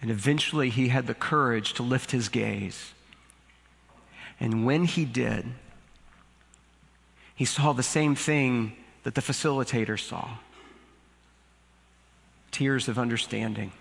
And 0.00 0.10
eventually 0.10 0.70
he 0.70 0.88
had 0.88 1.06
the 1.06 1.14
courage 1.14 1.74
to 1.74 1.82
lift 1.82 2.12
his 2.12 2.28
gaze. 2.28 2.92
And 4.40 4.64
when 4.64 4.84
he 4.84 5.04
did, 5.04 5.46
he 7.34 7.44
saw 7.44 7.72
the 7.72 7.82
same 7.82 8.14
thing 8.14 8.76
that 9.02 9.14
the 9.14 9.20
facilitator 9.20 9.98
saw 9.98 10.38
tears 12.50 12.86
of 12.86 12.98
understanding, 12.98 13.72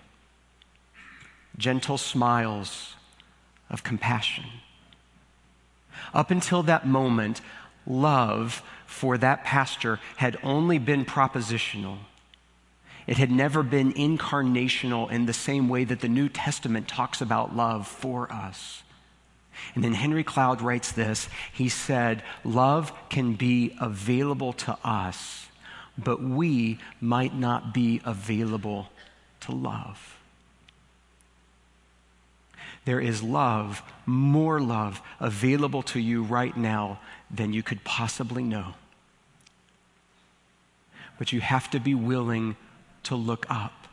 gentle 1.58 1.98
smiles 1.98 2.96
of 3.70 3.84
compassion. 3.84 4.46
Up 6.14 6.32
until 6.32 6.64
that 6.64 6.88
moment, 6.88 7.42
love 7.86 8.64
for 8.86 9.18
that 9.18 9.44
pastor 9.44 10.00
had 10.18 10.38
only 10.44 10.78
been 10.78 11.06
propositional. 11.06 11.98
It 13.08 13.18
had 13.18 13.32
never 13.32 13.64
been 13.64 13.94
incarnational 13.94 15.12
in 15.12 15.26
the 15.26 15.34
same 15.34 15.70
way 15.70 15.84
that 15.86 16.02
the 16.02 16.10
New 16.10 16.30
Testament 16.30 16.88
talks 16.88 17.22
about 17.22 17.56
love 17.56 17.88
for 17.88 18.32
us. 18.32 18.84
And 19.76 19.84
then 19.84 19.94
Henry 19.94 20.24
Cloud 20.24 20.62
writes 20.62 20.92
this 20.92 21.28
he 21.52 21.70
said, 21.70 22.24
Love 22.44 22.94
can 23.10 23.34
be 23.34 23.76
available 23.80 24.54
to 24.54 24.78
us, 24.84 25.48
but 25.98 26.22
we 26.22 26.80
might 27.00 27.36
not 27.36 27.74
be 27.74 28.02
available 28.06 28.90
to 29.42 29.52
love. 29.52 30.21
There 32.86 33.00
is 33.00 33.22
love, 33.22 33.84
more 34.06 34.60
love, 34.60 35.02
available 35.20 35.84
to 35.84 36.00
you 36.00 36.24
right 36.24 36.56
now 36.56 37.00
than 37.30 37.54
you 37.54 37.62
could 37.62 37.84
possibly 37.84 38.44
know. 38.44 38.74
But 41.20 41.32
you 41.32 41.42
have 41.42 41.70
to 41.72 41.80
be 41.80 41.94
willing 41.94 42.56
to 43.04 43.16
look 43.16 43.46
up. 43.50 43.88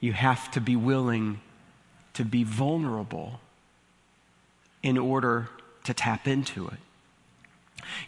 You 0.00 0.12
have 0.12 0.50
to 0.50 0.60
be 0.60 0.76
willing 0.76 1.40
to 2.12 2.24
be 2.24 2.44
vulnerable 2.44 3.40
in 4.82 4.98
order 4.98 5.48
to 5.84 5.94
tap 5.94 6.28
into 6.28 6.68
it. 6.68 6.78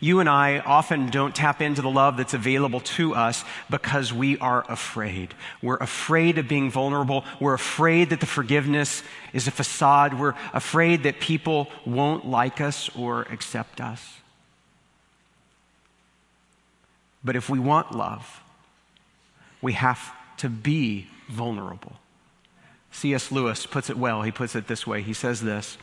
You 0.01 0.21
and 0.21 0.29
I 0.29 0.59
often 0.61 1.11
don't 1.11 1.35
tap 1.35 1.61
into 1.61 1.83
the 1.83 1.91
love 1.91 2.17
that's 2.17 2.35
available 2.35 2.81
to 2.81 3.15
us 3.15 3.45
because 3.71 4.13
we 4.13 4.39
are 4.39 4.65
afraid. 4.69 5.35
We're 5.63 5.77
afraid 5.77 6.39
of 6.39 6.49
being 6.49 6.71
vulnerable. 6.71 7.25
We're 7.41 7.55
afraid 7.55 8.11
that 8.11 8.21
the 8.21 8.27
forgiveness 8.27 9.03
is 9.33 9.47
a 9.47 9.51
facade. 9.51 10.19
We're 10.19 10.35
afraid 10.53 11.03
that 11.05 11.21
people 11.21 11.69
won't 11.85 12.27
like 12.27 12.61
us 12.61 12.89
or 12.97 13.23
accept 13.23 13.81
us. 13.81 14.17
But 17.25 17.37
if 17.37 17.51
we 17.51 17.59
want 17.59 17.93
love, 17.93 18.41
we 19.61 19.73
have 19.73 20.13
to 20.39 20.49
be 20.49 21.09
vulnerable. 21.29 21.97
C.S. 22.93 23.33
Lewis 23.33 23.67
puts 23.67 23.91
it 23.91 23.99
well. 23.99 24.23
He 24.23 24.31
puts 24.31 24.55
it 24.55 24.69
this 24.69 24.87
way 24.87 25.03
He 25.03 25.13
says 25.13 25.43
this 25.43 25.77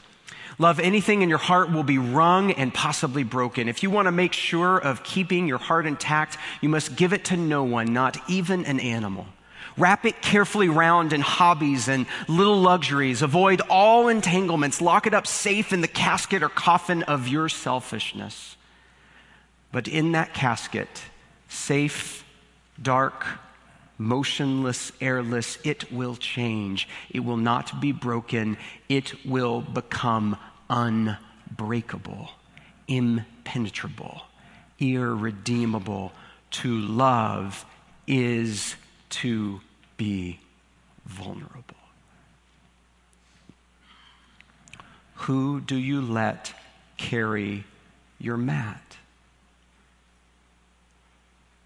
Love 0.60 0.80
anything 0.80 1.22
in 1.22 1.30
your 1.30 1.38
heart 1.38 1.72
will 1.72 1.84
be 1.84 1.98
wrung 1.98 2.52
and 2.52 2.74
possibly 2.74 3.24
broken. 3.24 3.68
If 3.68 3.84
you 3.84 3.90
want 3.90 4.08
to 4.08 4.12
make 4.12 4.34
sure 4.34 4.78
of 4.78 5.04
keeping 5.04 5.48
your 5.48 5.58
heart 5.58 5.86
intact, 5.86 6.38
you 6.62 6.70
must 6.70 6.96
give 6.96 7.14
it 7.14 7.26
to 7.26 7.38
no 7.38 7.64
one, 7.64 7.94
not 7.94 8.18
even 8.30 8.66
an 8.66 8.80
animal. 8.80 9.26
Wrap 9.76 10.06
it 10.06 10.22
carefully 10.22 10.70
round 10.70 11.14
in 11.14 11.22
hobbies 11.22 11.88
and 11.88 12.06
little 12.28 12.62
luxuries. 12.62 13.24
Avoid 13.24 13.62
all 13.70 14.08
entanglements. 14.08 14.82
Lock 14.82 15.08
it 15.08 15.16
up 15.16 15.26
safe 15.26 15.74
in 15.74 15.82
the 15.82 15.88
casket 15.88 16.44
or 16.44 16.50
coffin 16.50 17.02
of 17.04 17.28
your 17.28 17.50
selfishness. 17.50 18.56
But 19.72 19.88
in 19.88 20.12
that 20.12 20.36
casket, 20.36 21.04
safe, 21.50 22.24
dark, 22.80 23.26
motionless, 23.98 24.92
airless, 25.00 25.58
it 25.64 25.92
will 25.92 26.16
change. 26.16 26.88
It 27.10 27.22
will 27.22 27.38
not 27.38 27.80
be 27.80 27.92
broken. 27.92 28.58
It 28.90 29.26
will 29.26 29.62
become 29.62 30.38
unbreakable, 30.70 32.30
impenetrable, 32.88 34.24
irredeemable. 34.80 36.12
To 36.52 36.78
love 36.78 37.66
is 38.08 38.76
to 39.10 39.62
be 39.98 40.40
vulnerable. 41.06 41.76
Who 45.16 45.62
do 45.62 45.76
you 45.76 46.02
let 46.02 46.54
carry 46.98 47.64
your 48.20 48.38
mat? 48.38 48.98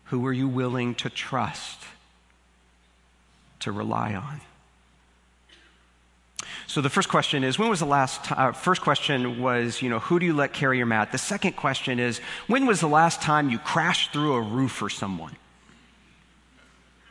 Who 0.06 0.26
are 0.26 0.34
you 0.34 0.48
willing 0.48 0.96
to 0.96 1.10
trust? 1.10 1.84
To 3.68 3.72
rely 3.74 4.16
on. 4.16 4.40
So 6.68 6.80
the 6.80 6.90
first 6.90 7.10
question 7.10 7.44
is, 7.44 7.60
when 7.60 7.70
was 7.70 7.80
the 7.80 7.86
last? 7.86 8.32
Uh, 8.32 8.54
first 8.54 8.82
question 8.82 9.42
was, 9.42 9.82
you 9.82 9.90
know, 9.90 10.00
who 10.00 10.20
do 10.20 10.26
you 10.26 10.34
let 10.34 10.54
carry 10.54 10.78
your 10.78 10.86
mat? 10.86 11.12
The 11.12 11.18
second 11.18 11.58
question 11.58 12.00
is, 12.00 12.20
when 12.48 12.66
was 12.66 12.80
the 12.80 12.88
last 12.88 13.22
time 13.22 13.50
you 13.50 13.60
crashed 13.60 14.14
through 14.14 14.36
a 14.36 14.42
roof 14.42 14.72
for 14.72 14.90
someone? 14.90 15.36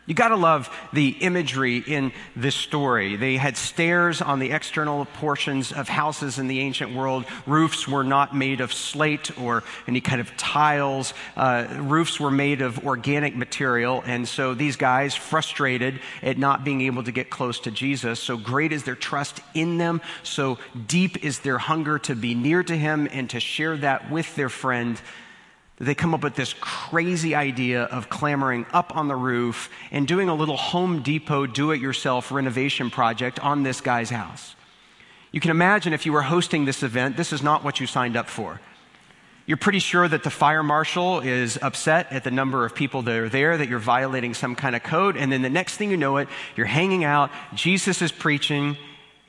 You 0.06 0.14
got 0.14 0.28
to 0.28 0.36
love 0.36 0.70
the 0.92 1.08
imagery 1.08 1.78
in 1.78 2.12
this 2.36 2.54
story. 2.54 3.16
They 3.16 3.36
had 3.36 3.56
stairs 3.56 4.22
on 4.22 4.38
the 4.38 4.52
external 4.52 5.04
portions 5.04 5.72
of 5.72 5.88
houses 5.88 6.38
in 6.38 6.46
the 6.46 6.60
ancient 6.60 6.94
world. 6.94 7.25
Roofs 7.44 7.88
were 7.88 8.04
not 8.04 8.34
made 8.34 8.60
of 8.60 8.72
slate 8.72 9.36
or 9.36 9.64
any 9.88 10.00
kind 10.00 10.20
of 10.20 10.36
tiles. 10.36 11.12
Uh, 11.36 11.66
roofs 11.80 12.20
were 12.20 12.30
made 12.30 12.62
of 12.62 12.86
organic 12.86 13.34
material. 13.34 14.04
And 14.06 14.28
so 14.28 14.54
these 14.54 14.76
guys, 14.76 15.16
frustrated 15.16 16.00
at 16.22 16.38
not 16.38 16.64
being 16.64 16.82
able 16.82 17.02
to 17.02 17.12
get 17.12 17.28
close 17.28 17.58
to 17.60 17.72
Jesus, 17.72 18.20
so 18.20 18.36
great 18.36 18.72
is 18.72 18.84
their 18.84 18.94
trust 18.94 19.40
in 19.54 19.78
them, 19.78 20.00
so 20.22 20.58
deep 20.86 21.25
is 21.25 21.40
their 21.40 21.58
hunger 21.58 21.98
to 22.00 22.14
be 22.14 22.34
near 22.34 22.62
to 22.62 22.76
him 22.76 23.08
and 23.10 23.28
to 23.30 23.40
share 23.40 23.76
that 23.78 24.08
with 24.08 24.36
their 24.36 24.48
friend 24.48 25.00
they 25.78 25.95
come 25.95 26.14
up 26.14 26.23
with 26.23 26.35
this 26.35 26.54
crazy 26.54 27.35
idea 27.35 27.83
of 27.85 28.09
clambering 28.09 28.64
up 28.73 28.97
on 28.97 29.09
the 29.09 29.16
roof 29.16 29.68
and 29.90 30.09
doing 30.09 30.28
a 30.28 30.35
little 30.35 30.56
Home 30.56 31.02
Depot 31.02 31.47
do 31.47 31.71
it 31.71 31.80
yourself 31.80 32.33
renovation 32.33 32.90
project 32.90 33.38
on 33.40 33.62
this 33.62 33.80
guy's 33.83 34.09
house. 34.09 34.56
You 35.33 35.40
can 35.40 35.50
imagine 35.50 35.92
if 35.92 36.06
you 36.06 36.14
were 36.14 36.23
hosting 36.23 36.64
this 36.64 36.83
event, 36.83 37.18
this 37.18 37.33
is 37.33 37.42
not 37.42 37.62
what 37.62 37.78
you 37.78 37.87
signed 37.87 38.16
up 38.16 38.28
for. 38.28 38.59
You're 39.45 39.59
pretty 39.59 39.78
sure 39.78 40.09
that 40.09 40.25
the 40.25 40.30
fire 40.30 40.62
marshal 40.62 41.21
is 41.21 41.59
upset 41.61 42.11
at 42.11 42.25
the 42.25 42.30
number 42.30 42.64
of 42.64 42.75
people 42.75 43.02
that 43.02 43.14
are 43.14 43.28
there, 43.28 43.56
that 43.56 43.68
you're 43.68 43.78
violating 43.78 44.35
some 44.35 44.56
kind 44.56 44.75
of 44.75 44.83
code, 44.83 45.16
and 45.16 45.30
then 45.30 45.42
the 45.42 45.50
next 45.50 45.76
thing 45.76 45.90
you 45.90 45.97
know 45.97 46.16
it, 46.16 46.28
you're 46.56 46.66
hanging 46.66 47.04
out, 47.04 47.30
Jesus 47.54 48.02
is 48.02 48.11
preaching, 48.11 48.76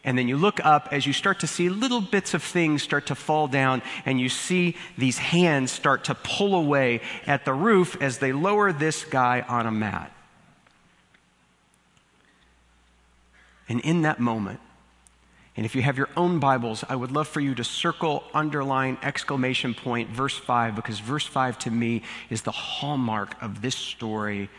and 0.08 0.18
then 0.18 0.30
you 0.30 0.38
look 0.38 0.64
up 0.66 0.88
as 0.94 1.06
you 1.06 1.12
start 1.12 1.42
to 1.42 1.48
see 1.48 1.68
little 1.68 2.00
bits 2.00 2.34
of 2.34 2.42
things 2.42 2.82
start 2.82 3.08
to 3.08 3.14
fall 3.14 3.50
down, 3.50 3.82
and 4.06 4.22
you 4.22 4.30
see 4.30 4.78
these 4.98 5.18
hands 5.18 5.70
start 5.70 6.06
to 6.06 6.16
pull 6.16 6.56
away 6.56 7.02
at 7.26 7.44
the 7.44 7.54
roof 7.54 8.02
as 8.02 8.20
they 8.20 8.32
lower 8.32 8.72
this 8.72 9.04
guy 9.04 9.42
on 9.42 9.68
a 9.68 9.72
mat. 9.72 10.14
And 13.68 13.82
in 13.82 14.04
that 14.04 14.18
moment, 14.18 14.62
and 15.58 15.66
if 15.66 15.76
you 15.76 15.82
have 15.82 15.98
your 15.98 16.10
own 16.16 16.40
Bibles, 16.40 16.86
I 16.88 16.96
would 16.96 17.12
love 17.12 17.28
for 17.28 17.42
you 17.42 17.54
to 17.56 17.66
circle, 17.66 18.24
underline, 18.34 18.98
exclamation 19.04 19.74
point, 19.74 20.10
verse 20.10 20.38
5, 20.38 20.74
because 20.74 21.00
verse 21.00 21.26
5 21.26 21.60
to 21.60 21.72
me 21.72 22.04
is 22.30 22.44
the 22.44 22.52
hallmark 22.52 23.36
of 23.44 23.62
this 23.62 23.76
story. 23.76 24.50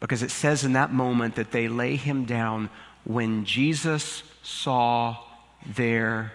Because 0.00 0.24
it 0.24 0.32
says 0.32 0.64
in 0.64 0.72
that 0.72 0.92
moment 0.92 1.36
that 1.36 1.52
they 1.52 1.68
lay 1.68 1.94
him 1.94 2.24
down 2.24 2.68
when 3.08 3.44
Jesus 3.46 4.22
saw 4.42 5.16
their 5.74 6.30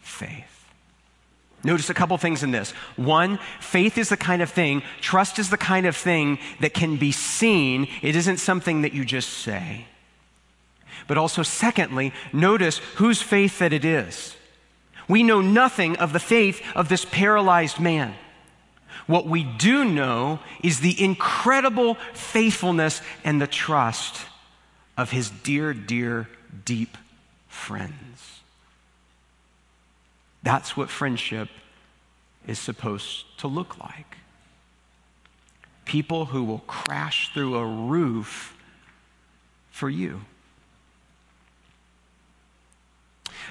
faith. 0.00 0.50
Notice 1.62 1.88
a 1.90 1.94
couple 1.94 2.16
things 2.18 2.42
in 2.42 2.50
this. 2.50 2.72
One, 2.96 3.38
faith 3.60 3.96
is 3.96 4.08
the 4.08 4.16
kind 4.16 4.42
of 4.42 4.50
thing, 4.50 4.82
trust 5.00 5.38
is 5.38 5.50
the 5.50 5.56
kind 5.56 5.86
of 5.86 5.94
thing 5.94 6.38
that 6.60 6.74
can 6.74 6.96
be 6.96 7.12
seen. 7.12 7.88
It 8.02 8.16
isn't 8.16 8.38
something 8.38 8.82
that 8.82 8.94
you 8.94 9.04
just 9.04 9.30
say. 9.30 9.86
But 11.06 11.18
also, 11.18 11.42
secondly, 11.42 12.12
notice 12.32 12.78
whose 12.96 13.20
faith 13.22 13.58
that 13.58 13.72
it 13.72 13.84
is. 13.84 14.34
We 15.06 15.22
know 15.22 15.42
nothing 15.42 15.96
of 15.98 16.14
the 16.14 16.20
faith 16.20 16.62
of 16.74 16.88
this 16.88 17.04
paralyzed 17.04 17.78
man. 17.78 18.14
What 19.06 19.26
we 19.26 19.44
do 19.44 19.84
know 19.84 20.40
is 20.62 20.80
the 20.80 21.02
incredible 21.02 21.96
faithfulness 22.14 23.02
and 23.24 23.40
the 23.42 23.46
trust 23.46 24.26
of 24.96 25.10
his 25.10 25.30
dear, 25.30 25.74
dear, 25.74 26.28
deep 26.64 26.96
friends. 27.48 28.40
That's 30.42 30.76
what 30.76 30.90
friendship 30.90 31.48
is 32.46 32.58
supposed 32.58 33.24
to 33.38 33.48
look 33.48 33.78
like. 33.78 34.18
People 35.84 36.26
who 36.26 36.44
will 36.44 36.60
crash 36.60 37.32
through 37.32 37.56
a 37.56 37.66
roof 37.66 38.56
for 39.70 39.88
you. 39.88 40.20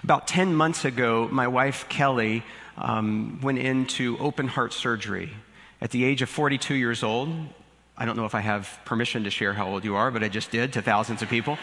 About 0.03 0.27
10 0.27 0.53
months 0.55 0.85
ago, 0.85 1.27
my 1.31 1.47
wife 1.47 1.87
Kelly 1.89 2.43
um, 2.77 3.39
went 3.41 3.59
into 3.59 4.17
open 4.19 4.47
heart 4.47 4.73
surgery. 4.73 5.31
At 5.81 5.91
the 5.91 6.03
age 6.03 6.21
of 6.21 6.29
42 6.29 6.75
years 6.75 7.03
old, 7.03 7.29
I 7.97 8.05
don't 8.05 8.17
know 8.17 8.25
if 8.25 8.33
I 8.33 8.41
have 8.41 8.79
permission 8.85 9.23
to 9.25 9.29
share 9.29 9.53
how 9.53 9.67
old 9.67 9.83
you 9.83 9.95
are, 9.95 10.09
but 10.09 10.23
I 10.23 10.27
just 10.27 10.49
did 10.49 10.73
to 10.73 10.81
thousands 10.81 11.21
of 11.21 11.29
people. 11.29 11.57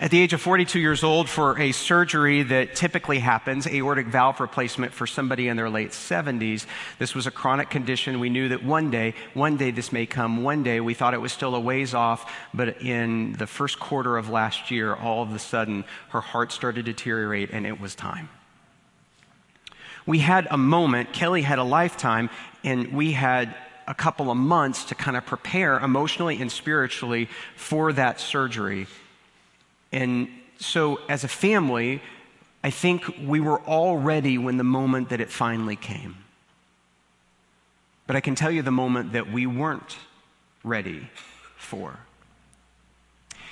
At 0.00 0.10
the 0.10 0.18
age 0.18 0.32
of 0.32 0.40
42 0.40 0.80
years 0.80 1.04
old, 1.04 1.28
for 1.28 1.60
a 1.60 1.72
surgery 1.72 2.42
that 2.44 2.74
typically 2.74 3.18
happens, 3.18 3.66
aortic 3.66 4.06
valve 4.06 4.40
replacement 4.40 4.94
for 4.94 5.06
somebody 5.06 5.48
in 5.48 5.58
their 5.58 5.68
late 5.68 5.90
70s, 5.90 6.64
this 6.98 7.14
was 7.14 7.26
a 7.26 7.30
chronic 7.30 7.68
condition. 7.68 8.18
We 8.18 8.30
knew 8.30 8.48
that 8.48 8.64
one 8.64 8.90
day, 8.90 9.12
one 9.34 9.58
day 9.58 9.72
this 9.72 9.92
may 9.92 10.06
come, 10.06 10.42
one 10.42 10.62
day 10.62 10.80
we 10.80 10.94
thought 10.94 11.12
it 11.12 11.20
was 11.20 11.32
still 11.32 11.54
a 11.54 11.60
ways 11.60 11.92
off, 11.92 12.32
but 12.54 12.80
in 12.80 13.34
the 13.34 13.46
first 13.46 13.78
quarter 13.78 14.16
of 14.16 14.30
last 14.30 14.70
year, 14.70 14.94
all 14.94 15.22
of 15.22 15.34
a 15.34 15.38
sudden, 15.38 15.84
her 16.10 16.22
heart 16.22 16.50
started 16.50 16.86
to 16.86 16.92
deteriorate 16.92 17.50
and 17.50 17.66
it 17.66 17.78
was 17.78 17.94
time. 17.94 18.30
We 20.06 20.20
had 20.20 20.48
a 20.50 20.56
moment, 20.56 21.12
Kelly 21.12 21.42
had 21.42 21.58
a 21.58 21.62
lifetime, 21.62 22.30
and 22.64 22.92
we 22.92 23.12
had 23.12 23.54
a 23.86 23.94
couple 23.94 24.30
of 24.30 24.36
months 24.36 24.84
to 24.86 24.94
kind 24.94 25.16
of 25.16 25.26
prepare 25.26 25.78
emotionally 25.78 26.40
and 26.40 26.50
spiritually 26.50 27.28
for 27.56 27.92
that 27.92 28.20
surgery. 28.20 28.86
And 29.92 30.28
so, 30.58 31.00
as 31.08 31.24
a 31.24 31.28
family, 31.28 32.00
I 32.62 32.70
think 32.70 33.04
we 33.26 33.40
were 33.40 33.58
all 33.60 33.96
ready 33.96 34.38
when 34.38 34.58
the 34.58 34.64
moment 34.64 35.08
that 35.08 35.20
it 35.20 35.30
finally 35.30 35.76
came. 35.76 36.16
But 38.06 38.16
I 38.16 38.20
can 38.20 38.34
tell 38.34 38.50
you 38.50 38.62
the 38.62 38.70
moment 38.70 39.12
that 39.12 39.32
we 39.32 39.46
weren't 39.46 39.96
ready 40.62 41.08
for. 41.56 41.98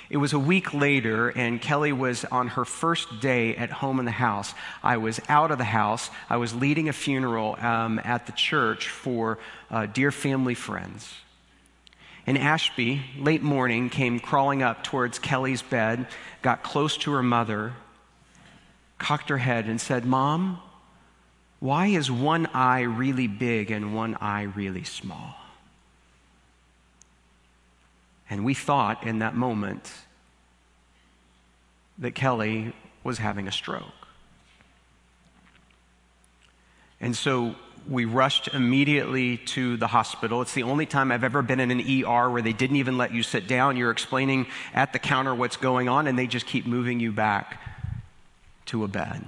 It 0.09 0.17
was 0.17 0.33
a 0.33 0.39
week 0.39 0.73
later, 0.73 1.29
and 1.29 1.61
Kelly 1.61 1.91
was 1.91 2.25
on 2.25 2.47
her 2.49 2.65
first 2.65 3.19
day 3.19 3.55
at 3.55 3.69
home 3.69 3.99
in 3.99 4.05
the 4.05 4.11
house. 4.11 4.55
I 4.81 4.97
was 4.97 5.19
out 5.29 5.51
of 5.51 5.59
the 5.59 5.63
house. 5.63 6.09
I 6.29 6.37
was 6.37 6.55
leading 6.55 6.89
a 6.89 6.93
funeral 6.93 7.55
um, 7.59 8.01
at 8.03 8.25
the 8.25 8.31
church 8.31 8.87
for 8.87 9.37
uh, 9.69 9.85
dear 9.85 10.11
family 10.11 10.55
friends. 10.55 11.13
And 12.25 12.39
Ashby, 12.39 13.01
late 13.17 13.43
morning, 13.43 13.89
came 13.89 14.19
crawling 14.19 14.63
up 14.63 14.83
towards 14.83 15.19
Kelly's 15.19 15.61
bed, 15.61 16.07
got 16.41 16.63
close 16.63 16.97
to 16.97 17.11
her 17.11 17.23
mother, 17.23 17.73
cocked 18.97 19.29
her 19.29 19.37
head, 19.37 19.65
and 19.65 19.79
said, 19.79 20.05
Mom, 20.05 20.59
why 21.59 21.87
is 21.87 22.09
one 22.09 22.47
eye 22.47 22.81
really 22.81 23.27
big 23.27 23.69
and 23.69 23.93
one 23.93 24.15
eye 24.15 24.43
really 24.43 24.83
small? 24.83 25.35
And 28.29 28.45
we 28.45 28.53
thought 28.53 29.05
in 29.05 29.19
that 29.19 29.35
moment 29.35 29.91
that 31.97 32.15
Kelly 32.15 32.73
was 33.03 33.17
having 33.17 33.47
a 33.47 33.51
stroke. 33.51 33.83
And 37.01 37.15
so 37.15 37.55
we 37.87 38.05
rushed 38.05 38.49
immediately 38.49 39.37
to 39.37 39.77
the 39.77 39.87
hospital. 39.87 40.41
It's 40.41 40.53
the 40.53 40.63
only 40.63 40.85
time 40.85 41.11
I've 41.11 41.23
ever 41.23 41.41
been 41.41 41.59
in 41.59 41.71
an 41.71 41.79
ER 41.79 42.29
where 42.29 42.41
they 42.41 42.53
didn't 42.53 42.75
even 42.75 42.97
let 42.97 43.13
you 43.13 43.23
sit 43.23 43.47
down. 43.47 43.77
You're 43.77 43.91
explaining 43.91 44.47
at 44.73 44.93
the 44.93 44.99
counter 44.99 45.33
what's 45.33 45.57
going 45.57 45.89
on, 45.89 46.07
and 46.07 46.19
they 46.19 46.27
just 46.27 46.45
keep 46.45 46.65
moving 46.65 46.99
you 46.99 47.11
back 47.11 47.61
to 48.67 48.83
a 48.83 48.87
bed. 48.87 49.25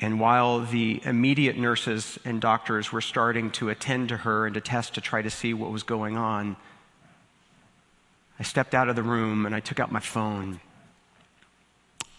And 0.00 0.20
while 0.20 0.60
the 0.60 1.00
immediate 1.04 1.56
nurses 1.56 2.18
and 2.24 2.40
doctors 2.40 2.92
were 2.92 3.00
starting 3.00 3.50
to 3.52 3.70
attend 3.70 4.10
to 4.10 4.18
her 4.18 4.44
and 4.44 4.54
to 4.54 4.60
test 4.60 4.94
to 4.94 5.00
try 5.00 5.22
to 5.22 5.30
see 5.30 5.54
what 5.54 5.70
was 5.70 5.82
going 5.82 6.16
on, 6.18 6.56
I 8.38 8.42
stepped 8.42 8.74
out 8.74 8.88
of 8.88 8.96
the 8.96 9.02
room 9.02 9.46
and 9.46 9.54
I 9.54 9.60
took 9.60 9.78
out 9.80 9.92
my 9.92 10.00
phone 10.00 10.60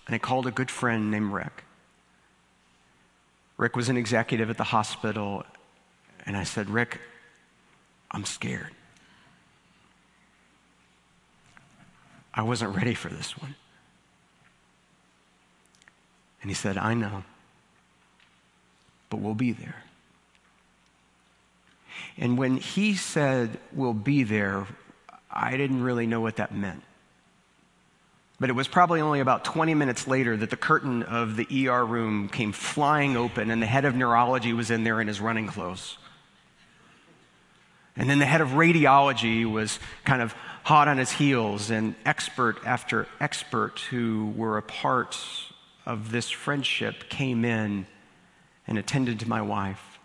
and 0.06 0.16
I 0.16 0.18
called 0.18 0.48
a 0.48 0.52
good 0.52 0.70
friend 0.70 1.12
named 1.12 1.34
Rick. 1.34 1.64
Rick 3.58 3.76
was 3.76 3.90
an 3.90 3.98
executive 3.98 4.50
at 4.50 4.58
the 4.58 4.66
hospital, 4.66 5.44
and 6.26 6.36
I 6.36 6.44
said, 6.44 6.70
Rick, 6.70 7.00
I'm 8.12 8.26
scared. 8.26 8.72
I 12.34 12.42
wasn't 12.42 12.76
ready 12.76 12.94
for 12.94 13.08
this 13.08 13.38
one. 13.38 13.56
And 16.42 16.52
he 16.52 16.56
said, 16.56 16.78
I 16.78 16.94
know, 16.94 17.24
but 19.10 19.18
we'll 19.18 19.34
be 19.34 19.54
there. 19.54 19.84
And 22.18 22.38
when 22.38 22.58
he 22.58 22.96
said, 22.96 23.58
We'll 23.72 23.94
be 23.94 24.24
there, 24.24 24.68
I 25.36 25.58
didn't 25.58 25.84
really 25.84 26.08
know 26.08 26.22
what 26.22 26.38
that 26.38 26.54
meant. 26.54 26.84
But 28.40 28.50
it 28.50 28.54
was 28.54 28.68
probably 28.68 29.02
only 29.02 29.20
about 29.20 29.46
20 29.46 29.74
minutes 29.76 30.08
later 30.08 30.36
that 30.38 30.50
the 30.50 30.58
curtain 30.58 31.04
of 31.04 31.36
the 31.36 31.68
ER 31.68 31.86
room 31.86 32.30
came 32.30 32.52
flying 32.52 33.16
open 33.16 33.50
and 33.50 33.62
the 33.62 33.66
head 33.66 33.86
of 33.86 33.96
neurology 33.96 34.54
was 34.54 34.72
in 34.72 34.84
there 34.84 35.00
in 35.00 35.08
his 35.08 35.22
running 35.22 35.48
clothes. 35.48 35.98
And 37.96 38.10
then 38.10 38.20
the 38.20 38.26
head 38.26 38.42
of 38.42 38.50
radiology 38.50 39.50
was 39.50 39.80
kind 40.04 40.22
of 40.22 40.36
hot 40.64 40.88
on 40.88 40.98
his 40.98 41.12
heels, 41.12 41.70
and 41.70 41.94
expert 42.06 42.58
after 42.66 43.08
expert 43.20 43.80
who 43.92 44.34
were 44.36 44.58
a 44.58 44.64
part 44.64 45.16
of 45.86 46.12
this 46.12 46.30
friendship 46.30 47.08
came 47.08 47.46
in 47.46 47.86
and 48.68 48.78
attended 48.78 49.20
to 49.20 49.30
my 49.30 49.42
wife. 49.42 50.00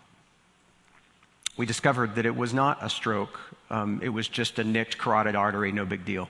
We 1.57 1.65
discovered 1.65 2.15
that 2.15 2.27
it 2.27 2.35
was 2.35 2.53
not 2.53 2.77
a 2.81 2.89
stroke, 2.89 3.39
um, 3.71 4.01
it 4.03 4.09
was 4.09 4.27
just 4.27 4.59
a 4.59 4.65
nicked 4.65 4.97
carotid 4.97 5.33
artery, 5.33 5.71
no 5.71 5.85
big 5.85 6.03
deal. 6.03 6.29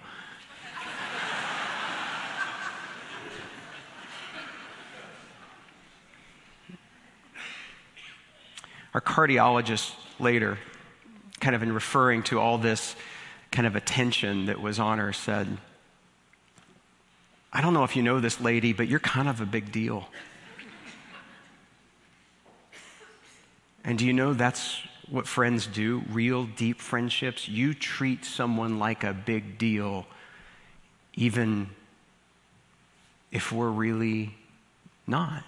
Our 8.93 9.01
cardiologist 9.01 9.93
later, 10.19 10.60
kind 11.39 11.56
of 11.56 11.63
in 11.63 11.73
referring 11.73 12.21
to 12.23 12.39
all 12.39 12.60
this 12.60 12.95
kind 13.51 13.65
of 13.65 13.75
attention 13.75 14.45
that 14.45 14.62
was 14.62 14.80
on 14.80 14.99
her, 14.99 15.12
said, 15.12 15.58
I 17.51 17.62
don't 17.62 17.73
know 17.73 17.84
if 17.84 17.95
you 17.95 18.04
know 18.04 18.19
this 18.19 18.39
lady, 18.39 18.71
but 18.71 18.88
you're 18.88 18.99
kind 18.99 19.27
of 19.27 19.41
a 19.41 19.45
big 19.47 19.71
deal. 19.71 20.08
And 23.84 23.97
do 23.97 24.06
you 24.06 24.13
know 24.13 24.34
that's 24.34 24.80
what 25.12 25.28
friends 25.28 25.67
do? 25.67 26.04
Real 26.10 26.45
deep 26.45 26.80
friendships? 26.80 27.47
You 27.47 27.74
treat 27.74 28.24
someone 28.24 28.80
like 28.80 29.04
a 29.04 29.13
big 29.13 29.58
deal, 29.58 30.08
even 31.13 31.69
if 33.32 33.52
we're 33.52 33.69
really 33.69 34.34
not. 35.06 35.43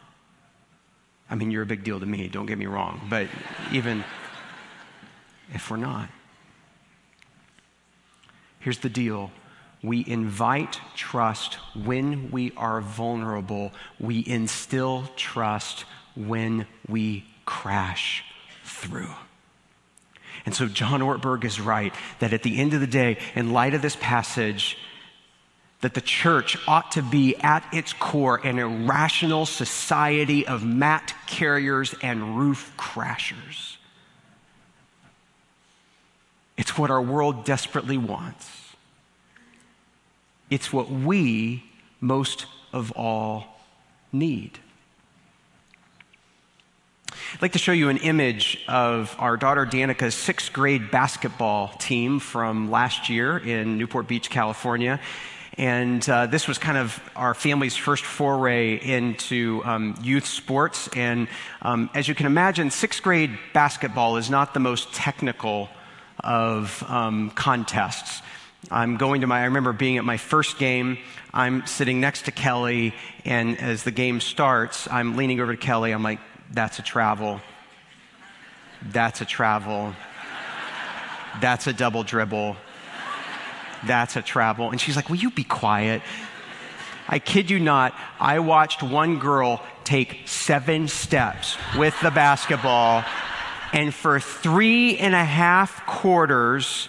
I 1.29 1.35
mean, 1.35 1.49
you're 1.49 1.63
a 1.63 1.65
big 1.65 1.85
deal 1.85 1.99
to 1.99 2.05
me, 2.05 2.27
don't 2.27 2.45
get 2.45 2.57
me 2.57 2.65
wrong, 2.65 3.07
but 3.09 3.27
even 3.71 4.03
if 5.53 5.71
we're 5.71 5.77
not. 5.77 6.09
Here's 8.59 8.79
the 8.79 8.89
deal 8.89 9.31
we 9.81 10.05
invite 10.07 10.79
trust 10.95 11.55
when 11.75 12.31
we 12.31 12.51
are 12.55 12.81
vulnerable, 12.81 13.71
we 13.99 14.25
instill 14.27 15.09
trust 15.15 15.85
when 16.15 16.67
we 16.87 17.25
crash 17.45 18.23
through. 18.63 19.13
And 20.45 20.53
so 20.53 20.67
John 20.67 21.01
Ortberg 21.01 21.45
is 21.45 21.59
right 21.59 21.93
that 22.19 22.33
at 22.33 22.43
the 22.43 22.59
end 22.59 22.73
of 22.73 22.81
the 22.81 22.87
day, 22.87 23.17
in 23.35 23.53
light 23.53 23.73
of 23.73 23.81
this 23.81 23.97
passage, 23.99 24.77
that 25.81 25.93
the 25.93 26.01
church 26.01 26.57
ought 26.67 26.91
to 26.93 27.01
be 27.01 27.35
at 27.37 27.65
its 27.73 27.93
core 27.93 28.39
an 28.43 28.59
irrational 28.59 29.45
society 29.45 30.47
of 30.47 30.63
mat 30.63 31.13
carriers 31.27 31.93
and 32.01 32.37
roof 32.37 32.73
crashers. 32.77 33.77
It's 36.57 36.77
what 36.77 36.91
our 36.91 37.01
world 37.01 37.45
desperately 37.45 37.97
wants. 37.97 38.49
It's 40.49 40.71
what 40.71 40.89
we 40.89 41.63
most 41.99 42.45
of 42.71 42.91
all 42.91 43.59
need. 44.11 44.59
I'd 47.33 47.41
like 47.41 47.53
to 47.53 47.59
show 47.59 47.71
you 47.71 47.89
an 47.89 47.97
image 47.97 48.63
of 48.67 49.15
our 49.17 49.37
daughter 49.37 49.65
Danica's 49.65 50.15
sixth 50.15 50.53
grade 50.53 50.91
basketball 50.91 51.69
team 51.79 52.19
from 52.19 52.69
last 52.69 53.09
year 53.09 53.37
in 53.37 53.77
Newport 53.77 54.07
Beach, 54.07 54.29
California. 54.29 54.99
And 55.57 56.07
uh, 56.09 56.27
this 56.27 56.47
was 56.47 56.57
kind 56.57 56.77
of 56.77 56.99
our 57.15 57.33
family's 57.33 57.75
first 57.75 58.03
foray 58.03 58.75
into 58.75 59.61
um, 59.65 59.95
youth 60.01 60.25
sports. 60.25 60.89
And 60.95 61.27
um, 61.61 61.89
as 61.93 62.07
you 62.07 62.15
can 62.15 62.25
imagine, 62.25 62.71
sixth 62.71 63.01
grade 63.03 63.37
basketball 63.53 64.17
is 64.17 64.29
not 64.29 64.53
the 64.53 64.59
most 64.59 64.93
technical 64.93 65.69
of 66.23 66.83
um, 66.87 67.29
contests. 67.31 68.21
I'm 68.71 68.97
going 68.97 69.21
to 69.21 69.27
my, 69.27 69.41
I 69.41 69.45
remember 69.45 69.73
being 69.73 69.97
at 69.97 70.05
my 70.05 70.17
first 70.17 70.57
game. 70.57 70.97
I'm 71.33 71.65
sitting 71.65 71.99
next 71.99 72.25
to 72.25 72.31
Kelly, 72.31 72.93
and 73.25 73.59
as 73.59 73.83
the 73.83 73.91
game 73.91 74.21
starts, 74.21 74.87
I'm 74.89 75.17
leaning 75.17 75.41
over 75.41 75.51
to 75.51 75.57
Kelly. 75.57 75.91
I'm 75.91 76.03
like, 76.03 76.19
that's 76.53 76.79
a 76.79 76.81
travel. 76.81 77.41
That's 78.91 79.21
a 79.21 79.25
travel. 79.25 79.93
That's 81.41 81.67
a 81.67 81.73
double 81.73 82.03
dribble. 82.03 82.55
That's 83.85 84.15
a 84.15 84.21
travel. 84.21 84.69
And 84.69 84.79
she's 84.79 84.95
like, 84.95 85.09
Will 85.09 85.17
you 85.17 85.31
be 85.31 85.43
quiet? 85.43 86.01
I 87.07 87.19
kid 87.19 87.49
you 87.49 87.59
not, 87.59 87.93
I 88.19 88.39
watched 88.39 88.81
one 88.81 89.19
girl 89.19 89.61
take 89.83 90.21
seven 90.25 90.87
steps 90.87 91.57
with 91.77 91.99
the 92.01 92.11
basketball, 92.11 93.03
and 93.73 93.93
for 93.93 94.19
three 94.21 94.97
and 94.97 95.13
a 95.13 95.23
half 95.23 95.85
quarters, 95.85 96.87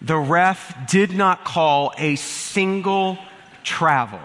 the 0.00 0.16
ref 0.16 0.88
did 0.88 1.12
not 1.12 1.44
call 1.44 1.92
a 1.98 2.14
single 2.16 3.18
travel. 3.64 4.20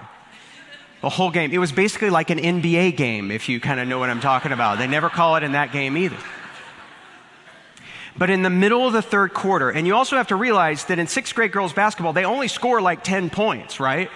The 1.02 1.10
whole 1.10 1.30
game. 1.30 1.52
It 1.52 1.60
was 1.60 1.72
basically 1.72 2.10
like 2.10 2.30
an 2.30 2.40
NBA 2.40 2.98
game, 2.98 3.30
if 3.32 3.50
you 3.50 3.60
kind 3.60 3.80
of 3.80 3.88
know 3.88 4.00
what 4.00 4.10
I'm 4.10 4.20
talking 4.20 4.52
about. 4.52 4.80
They 4.80 4.88
never 4.88 5.10
call 5.10 5.36
it 5.36 5.44
in 5.44 5.52
that 5.52 5.72
game 5.72 5.96
either. 5.96 6.18
But 8.18 8.32
in 8.32 8.42
the 8.42 8.50
middle 8.50 8.88
of 8.88 8.94
the 8.94 9.02
third 9.02 9.34
quarter, 9.34 9.70
and 9.70 9.86
you 9.86 9.96
also 9.96 10.16
have 10.16 10.28
to 10.28 10.36
realize 10.36 10.86
that 10.86 10.98
in 10.98 11.06
sixth 11.06 11.36
grade 11.36 11.52
girls 11.52 11.72
basketball, 11.72 12.14
they 12.14 12.26
only 12.26 12.48
score 12.48 12.82
like 12.82 13.04
10 13.04 13.30
points, 13.30 13.80
right? 13.80 14.10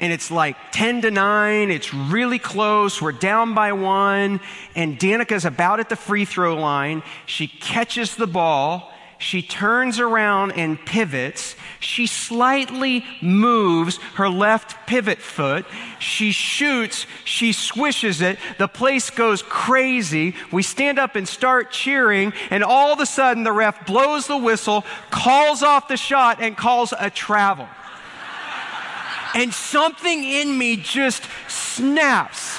And 0.00 0.12
it's 0.12 0.30
like 0.30 0.56
10 0.72 1.02
to 1.02 1.10
9. 1.10 1.70
It's 1.70 1.94
really 1.94 2.38
close. 2.38 3.00
We're 3.00 3.12
down 3.12 3.54
by 3.54 3.72
one. 3.72 4.40
And 4.74 4.98
Danica's 4.98 5.44
about 5.44 5.80
at 5.80 5.88
the 5.88 5.96
free 5.96 6.24
throw 6.24 6.56
line. 6.56 7.02
She 7.26 7.46
catches 7.46 8.16
the 8.16 8.26
ball 8.26 8.92
she 9.18 9.40
turns 9.40 9.98
around 9.98 10.52
and 10.52 10.78
pivots. 10.84 11.56
She 11.80 12.06
slightly 12.06 13.04
moves 13.22 13.96
her 14.14 14.28
left 14.28 14.86
pivot 14.86 15.18
foot. 15.18 15.64
She 15.98 16.32
shoots. 16.32 17.06
She 17.24 17.52
swishes 17.52 18.20
it. 18.20 18.38
The 18.58 18.68
place 18.68 19.08
goes 19.10 19.42
crazy. 19.42 20.34
We 20.52 20.62
stand 20.62 20.98
up 20.98 21.16
and 21.16 21.26
start 21.26 21.70
cheering. 21.70 22.34
And 22.50 22.62
all 22.62 22.92
of 22.92 23.00
a 23.00 23.06
sudden, 23.06 23.44
the 23.44 23.52
ref 23.52 23.86
blows 23.86 24.26
the 24.26 24.36
whistle, 24.36 24.84
calls 25.10 25.62
off 25.62 25.88
the 25.88 25.96
shot, 25.96 26.40
and 26.40 26.56
calls 26.56 26.92
a 26.98 27.08
travel. 27.08 27.68
And 29.34 29.52
something 29.52 30.24
in 30.24 30.56
me 30.56 30.76
just 30.76 31.22
snaps. 31.48 32.58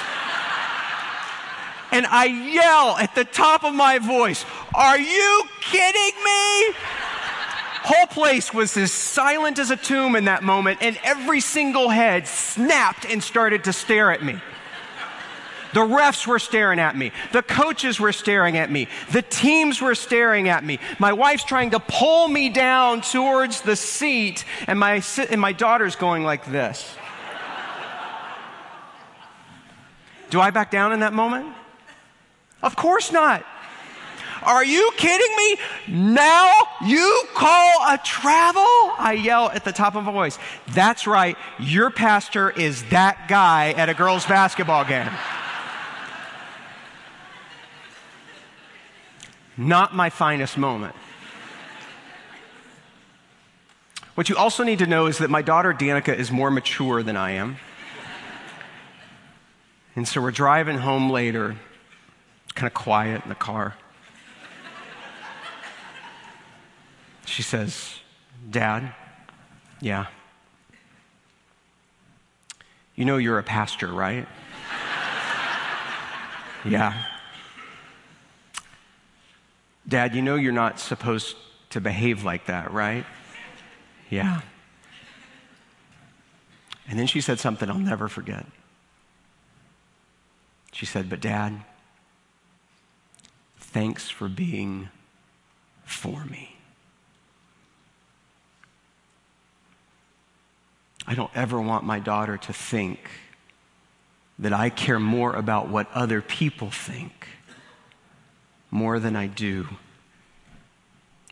And 1.92 2.06
I 2.06 2.26
yell 2.26 2.98
at 2.98 3.16
the 3.16 3.24
top 3.24 3.64
of 3.64 3.74
my 3.74 4.00
voice, 4.00 4.46
Are 4.74 5.00
you 5.00 5.44
kidding 5.62 6.24
me? 6.24 6.76
Whole 7.84 8.08
place 8.08 8.54
was 8.54 8.76
as 8.76 8.92
silent 8.92 9.60
as 9.60 9.72
a 9.72 9.78
tomb 9.78 10.18
in 10.18 10.26
that 10.26 10.44
moment, 10.44 10.80
and 10.82 11.00
every 11.06 11.40
single 11.40 11.88
head 11.88 12.28
snapped 12.28 13.06
and 13.06 13.24
started 13.24 13.64
to 13.64 13.74
stare 13.74 14.12
at 14.12 14.22
me. 14.22 14.42
The 15.74 15.82
refs 15.82 16.28
were 16.28 16.40
staring 16.40 16.80
at 16.80 16.98
me. 16.98 17.12
The 17.32 17.44
coaches 17.44 18.00
were 18.00 18.12
staring 18.12 18.58
at 18.58 18.72
me. 18.72 18.88
The 19.12 19.22
teams 19.22 19.82
were 19.82 19.96
staring 19.96 20.50
at 20.50 20.66
me. 20.66 20.80
My 21.00 21.14
wife's 21.14 21.44
trying 21.44 21.72
to 21.72 21.80
pull 21.80 22.28
me 22.28 22.50
down 22.50 23.02
towards 23.02 23.62
the 23.62 23.76
seat, 23.76 24.44
and 24.66 24.80
my, 24.80 25.02
and 25.30 25.40
my 25.40 25.54
daughter's 25.54 25.96
going 25.96 26.24
like 26.24 26.46
this. 26.46 26.96
Do 30.30 30.42
I 30.42 30.52
back 30.52 30.72
down 30.72 30.92
in 30.92 31.00
that 31.00 31.14
moment? 31.14 31.54
Of 32.62 32.76
course 32.76 33.12
not. 33.12 33.46
Are 34.44 34.64
you 34.64 34.92
kidding 34.98 35.36
me? 35.36 35.58
Now 36.14 36.54
you 36.86 37.24
call 37.34 37.74
a 37.88 38.00
travel? 38.04 38.62
I 38.62 39.20
yell 39.22 39.50
at 39.50 39.66
the 39.66 39.72
top 39.72 39.96
of 39.96 40.04
my 40.04 40.12
voice. 40.12 40.38
That's 40.70 41.08
right. 41.08 41.38
Your 41.60 41.90
pastor 41.90 42.50
is 42.52 42.84
that 42.90 43.28
guy 43.28 43.72
at 43.72 43.90
a 43.90 43.94
girls' 43.94 44.26
basketball 44.26 44.86
game. 44.86 45.10
Not 49.58 49.96
my 49.96 50.10
finest 50.10 50.58
moment. 50.58 50.96
What 54.16 54.30
you 54.30 54.38
also 54.38 54.64
need 54.64 54.80
to 54.80 54.88
know 54.88 55.08
is 55.08 55.18
that 55.18 55.30
my 55.30 55.42
daughter 55.42 55.74
Danica 55.74 56.16
is 56.16 56.32
more 56.32 56.50
mature 56.50 57.04
than 57.04 57.18
I 57.18 57.32
am. 57.32 57.58
And 59.96 60.08
so 60.08 60.22
we're 60.22 60.32
driving 60.32 60.78
home 60.78 61.10
later 61.10 61.56
kind 62.58 62.68
of 62.68 62.74
quiet 62.74 63.22
in 63.22 63.30
the 63.30 63.36
car. 63.36 63.76
She 67.26 67.44
says, 67.44 68.00
Dad, 68.50 68.94
yeah. 69.80 70.08
You 72.96 73.06
know 73.06 73.18
you're 73.18 73.38
a 73.38 73.44
pastor, 73.44 73.88
right? 73.88 74.28
yeah. 76.66 77.06
Dad, 79.88 80.16
you 80.16 80.24
know 80.24 80.36
you're 80.36 80.52
not 80.52 80.80
supposed 80.80 81.38
to 81.70 81.80
behave 81.80 82.24
like 82.24 82.48
that, 82.48 82.74
right? 82.74 83.06
Yeah. 84.10 84.42
And 86.90 86.98
then 86.98 87.06
she 87.06 87.22
said 87.22 87.40
something 87.40 87.70
I'll 87.70 87.78
never 87.78 88.08
forget. 88.08 88.48
She 90.72 90.88
said, 90.88 91.08
But, 91.08 91.22
Dad, 91.22 91.62
Thanks 93.68 94.10
for 94.10 94.28
being 94.28 94.90
for 95.84 96.26
me. 96.26 96.56
I 101.06 101.16
don't 101.16 101.32
ever 101.36 101.62
want 101.62 101.84
my 101.84 102.00
daughter 102.00 102.38
to 102.38 102.54
think 102.54 103.00
that 104.40 104.54
I 104.54 104.70
care 104.70 105.00
more 105.00 105.34
about 105.34 105.70
what 105.70 105.88
other 105.94 106.22
people 106.22 106.70
think 106.70 107.28
more 108.72 109.00
than 109.00 109.16
I 109.16 109.28
do 109.28 109.68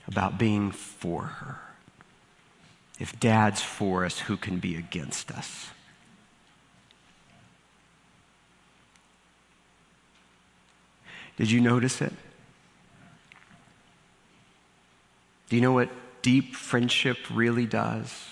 about 0.08 0.38
being 0.38 0.71
for 0.71 1.24
her. 1.24 1.60
If 3.00 3.19
dad's 3.19 3.62
for 3.62 4.06
us, 4.06 4.19
who 4.19 4.38
can 4.38 4.60
be 4.60 4.76
against 4.76 5.32
us? 5.32 5.67
Did 11.38 11.52
you 11.52 11.60
notice 11.60 12.02
it? 12.02 12.13
Do 15.50 15.56
you 15.56 15.62
know 15.62 15.74
what 15.74 15.90
deep 16.22 16.56
friendship 16.56 17.18
really 17.32 17.66
does? 17.66 18.26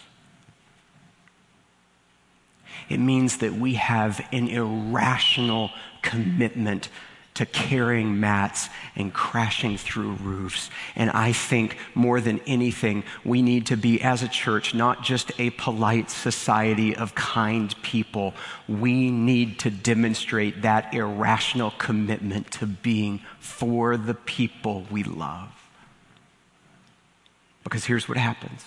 It 2.90 3.00
means 3.00 3.38
that 3.38 3.54
we 3.54 3.76
have 3.76 4.26
an 4.32 4.48
irrational 4.48 5.72
commitment 6.02 6.90
to 7.36 7.46
carrying 7.46 8.20
mats 8.20 8.70
and 8.96 9.14
crashing 9.14 9.78
through 9.78 10.14
roofs. 10.14 10.70
And 10.96 11.10
I 11.12 11.32
think 11.32 11.78
more 11.96 12.22
than 12.22 12.40
anything, 12.46 13.04
we 13.26 13.42
need 13.42 13.66
to 13.68 13.78
be, 13.78 14.02
as 14.02 14.22
a 14.22 14.28
church, 14.28 14.76
not 14.76 15.04
just 15.04 15.32
a 15.40 15.50
polite 15.52 16.12
society 16.12 16.96
of 16.96 17.16
kind 17.16 17.74
people. 17.82 18.34
We 18.68 19.10
need 19.10 19.60
to 19.60 19.72
demonstrate 19.72 20.62
that 20.62 20.94
irrational 20.94 21.72
commitment 21.72 22.52
to 22.54 22.68
being 22.68 23.22
for 23.40 23.98
the 23.98 24.14
people 24.14 24.86
we 24.92 25.04
love. 25.04 25.53
Because 27.64 27.86
here's 27.86 28.10
what 28.10 28.18
happens. 28.18 28.66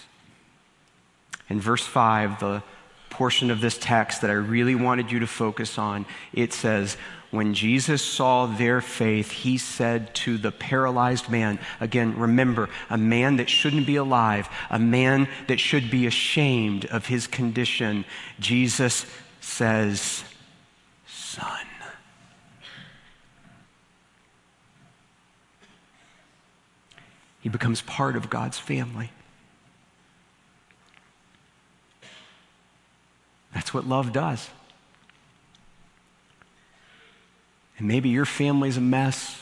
In 1.48 1.60
verse 1.60 1.84
5, 1.84 2.40
the 2.40 2.62
portion 3.10 3.50
of 3.50 3.60
this 3.60 3.78
text 3.78 4.20
that 4.20 4.30
I 4.30 4.34
really 4.34 4.74
wanted 4.74 5.10
you 5.10 5.20
to 5.20 5.26
focus 5.26 5.78
on, 5.78 6.06
it 6.32 6.52
says, 6.52 6.96
when 7.30 7.54
Jesus 7.54 8.02
saw 8.02 8.46
their 8.46 8.80
faith, 8.80 9.30
he 9.30 9.58
said 9.58 10.14
to 10.16 10.38
the 10.38 10.52
paralyzed 10.52 11.28
man, 11.28 11.58
again, 11.80 12.16
remember, 12.18 12.68
a 12.88 12.98
man 12.98 13.36
that 13.36 13.50
shouldn't 13.50 13.86
be 13.86 13.96
alive, 13.96 14.48
a 14.70 14.78
man 14.78 15.28
that 15.48 15.60
should 15.60 15.90
be 15.90 16.06
ashamed 16.06 16.86
of 16.86 17.06
his 17.06 17.26
condition, 17.26 18.04
Jesus 18.38 19.06
says, 19.40 20.24
Son. 21.06 21.66
He 27.46 27.48
becomes 27.48 27.80
part 27.80 28.16
of 28.16 28.28
God's 28.28 28.58
family. 28.58 29.12
That's 33.54 33.72
what 33.72 33.86
love 33.86 34.12
does. 34.12 34.50
And 37.78 37.86
maybe 37.86 38.08
your 38.08 38.24
family's 38.24 38.76
a 38.76 38.80
mess. 38.80 39.38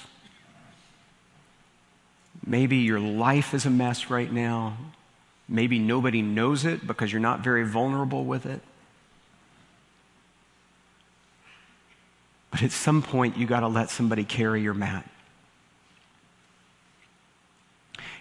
Maybe 2.45 2.77
your 2.77 3.01
life 3.01 3.55
is 3.55 3.65
a 3.65 3.71
mess 3.71 4.11
right 4.11 4.31
now. 4.31 4.77
Maybe 5.49 5.79
nobody 5.79 6.21
knows 6.21 6.67
it 6.67 6.87
because 6.87 7.11
you're 7.11 7.23
not 7.23 7.41
very 7.41 7.67
vulnerable 7.67 8.27
with 8.27 8.45
it. 8.45 8.61
But 12.51 12.65
at 12.65 12.71
some 12.71 13.01
point, 13.01 13.39
you 13.39 13.47
got 13.47 13.61
to 13.61 13.69
let 13.69 13.89
somebody 13.89 14.25
carry 14.25 14.61
your 14.61 14.75
mat. 14.75 15.09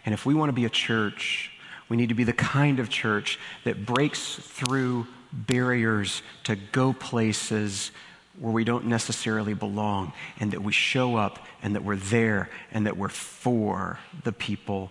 And 0.06 0.14
if 0.14 0.26
we 0.26 0.34
want 0.34 0.50
to 0.50 0.54
be 0.54 0.66
a 0.66 0.70
church, 0.70 1.52
we 1.90 1.98
need 1.98 2.10
to 2.10 2.16
be 2.16 2.24
the 2.24 2.34
kind 2.34 2.80
of 2.80 2.90
church 2.90 3.40
that 3.64 3.86
breaks 3.86 4.36
through 4.36 5.08
barriers 5.32 6.22
to 6.44 6.56
go 6.56 6.94
places 6.94 7.92
where 8.40 8.52
we 8.52 8.64
don't 8.64 8.86
necessarily 8.86 9.54
belong, 9.54 10.12
and 10.40 10.52
that 10.52 10.64
we 10.64 10.72
show 10.72 11.16
up 11.16 11.46
and 11.62 11.76
that 11.76 11.84
we're 11.84 11.96
there 11.96 12.50
and 12.72 12.88
that 12.88 12.98
we're 12.98 13.08
for 13.08 14.00
the 14.24 14.32
people 14.32 14.90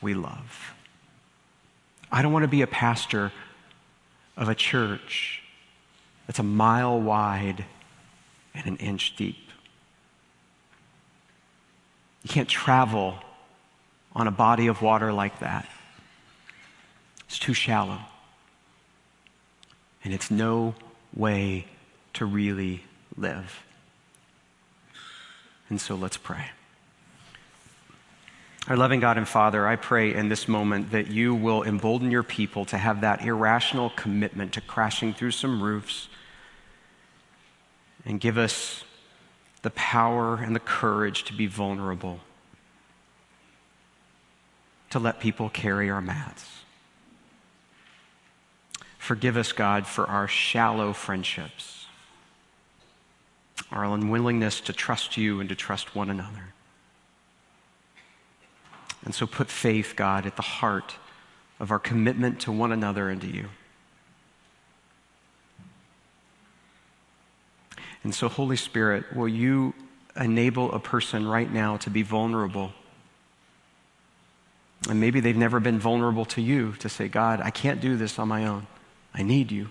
we 0.00 0.14
love. 0.14 0.72
I 2.10 2.22
don't 2.22 2.32
want 2.32 2.44
to 2.44 2.48
be 2.48 2.62
a 2.62 2.66
pastor 2.66 3.32
of 4.36 4.48
a 4.48 4.54
church 4.54 5.42
that's 6.26 6.38
a 6.38 6.42
mile 6.42 6.98
wide 6.98 7.66
and 8.54 8.66
an 8.66 8.76
inch 8.78 9.14
deep. 9.14 9.36
You 12.22 12.30
can't 12.30 12.48
travel 12.48 13.18
on 14.14 14.26
a 14.26 14.30
body 14.30 14.66
of 14.66 14.82
water 14.82 15.12
like 15.12 15.38
that. 15.40 15.68
It's 17.26 17.38
too 17.38 17.54
shallow. 17.54 17.98
And 20.02 20.12
it's 20.12 20.30
no 20.30 20.74
way 21.14 21.66
to 22.14 22.24
really 22.24 22.84
live. 23.16 23.62
And 25.68 25.80
so 25.80 25.94
let's 25.94 26.16
pray. 26.16 26.46
Our 28.68 28.76
loving 28.76 29.00
God 29.00 29.16
and 29.16 29.26
Father, 29.26 29.66
I 29.66 29.76
pray 29.76 30.14
in 30.14 30.28
this 30.28 30.46
moment 30.46 30.90
that 30.90 31.08
you 31.08 31.34
will 31.34 31.62
embolden 31.62 32.10
your 32.10 32.22
people 32.22 32.64
to 32.66 32.78
have 32.78 33.00
that 33.00 33.24
irrational 33.24 33.90
commitment 33.90 34.52
to 34.52 34.60
crashing 34.60 35.14
through 35.14 35.30
some 35.30 35.62
roofs 35.62 36.08
and 38.04 38.20
give 38.20 38.38
us 38.38 38.84
the 39.62 39.70
power 39.70 40.36
and 40.36 40.54
the 40.54 40.60
courage 40.60 41.24
to 41.24 41.32
be 41.32 41.46
vulnerable, 41.46 42.20
to 44.90 44.98
let 44.98 45.20
people 45.20 45.48
carry 45.48 45.90
our 45.90 46.00
mats. 46.00 46.46
Forgive 48.98 49.36
us, 49.36 49.52
God, 49.52 49.86
for 49.86 50.06
our 50.06 50.28
shallow 50.28 50.92
friendships 50.92 51.80
our 53.70 53.84
unwillingness 53.84 54.60
to 54.62 54.72
trust 54.72 55.16
you 55.16 55.40
and 55.40 55.48
to 55.48 55.54
trust 55.54 55.94
one 55.94 56.10
another. 56.10 56.52
And 59.04 59.14
so 59.14 59.26
put 59.26 59.48
faith, 59.48 59.94
God, 59.96 60.26
at 60.26 60.36
the 60.36 60.42
heart 60.42 60.96
of 61.58 61.70
our 61.70 61.78
commitment 61.78 62.40
to 62.40 62.52
one 62.52 62.72
another 62.72 63.08
and 63.08 63.20
to 63.20 63.26
you. 63.26 63.48
And 68.02 68.14
so, 68.14 68.28
Holy 68.28 68.56
Spirit, 68.56 69.14
will 69.14 69.28
you 69.28 69.74
enable 70.16 70.72
a 70.72 70.80
person 70.80 71.26
right 71.28 71.50
now 71.50 71.76
to 71.78 71.90
be 71.90 72.02
vulnerable? 72.02 72.72
And 74.88 74.98
maybe 74.98 75.20
they've 75.20 75.36
never 75.36 75.60
been 75.60 75.78
vulnerable 75.78 76.24
to 76.26 76.40
you 76.40 76.72
to 76.78 76.88
say, 76.88 77.08
God, 77.08 77.40
I 77.40 77.50
can't 77.50 77.80
do 77.80 77.96
this 77.96 78.18
on 78.18 78.28
my 78.28 78.46
own. 78.46 78.66
I 79.12 79.22
need 79.22 79.52
you. 79.52 79.68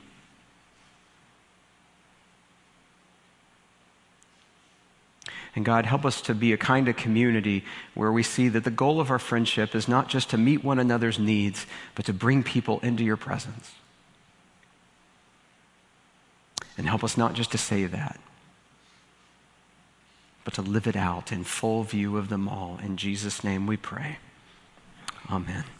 And 5.55 5.65
God, 5.65 5.85
help 5.85 6.05
us 6.05 6.21
to 6.21 6.35
be 6.35 6.53
a 6.53 6.57
kind 6.57 6.87
of 6.87 6.95
community 6.95 7.65
where 7.95 8.11
we 8.11 8.21
see 8.21 8.49
that 8.49 8.63
the 8.63 8.71
goal 8.71 9.01
of 9.01 9.09
our 9.09 9.19
friendship 9.19 9.73
is 9.73 9.87
not 9.87 10.07
just 10.07 10.29
to 10.29 10.37
meet 10.37 10.63
one 10.63 10.79
another's 10.79 11.17
needs, 11.17 11.65
but 11.95 12.05
to 12.05 12.13
bring 12.13 12.43
people 12.43 12.79
into 12.79 13.03
your 13.03 13.17
presence. 13.17 13.73
And 16.77 16.87
help 16.87 17.03
us 17.03 17.17
not 17.17 17.33
just 17.33 17.51
to 17.51 17.57
say 17.57 17.87
that, 17.87 18.19
but 20.45 20.53
to 20.53 20.61
live 20.61 20.87
it 20.87 20.95
out 20.95 21.31
in 21.31 21.43
full 21.43 21.83
view 21.83 22.15
of 22.15 22.29
them 22.29 22.47
all. 22.47 22.79
In 22.81 22.95
Jesus' 22.95 23.43
name 23.43 23.65
we 23.65 23.75
pray. 23.75 24.19
Amen. 25.31 25.78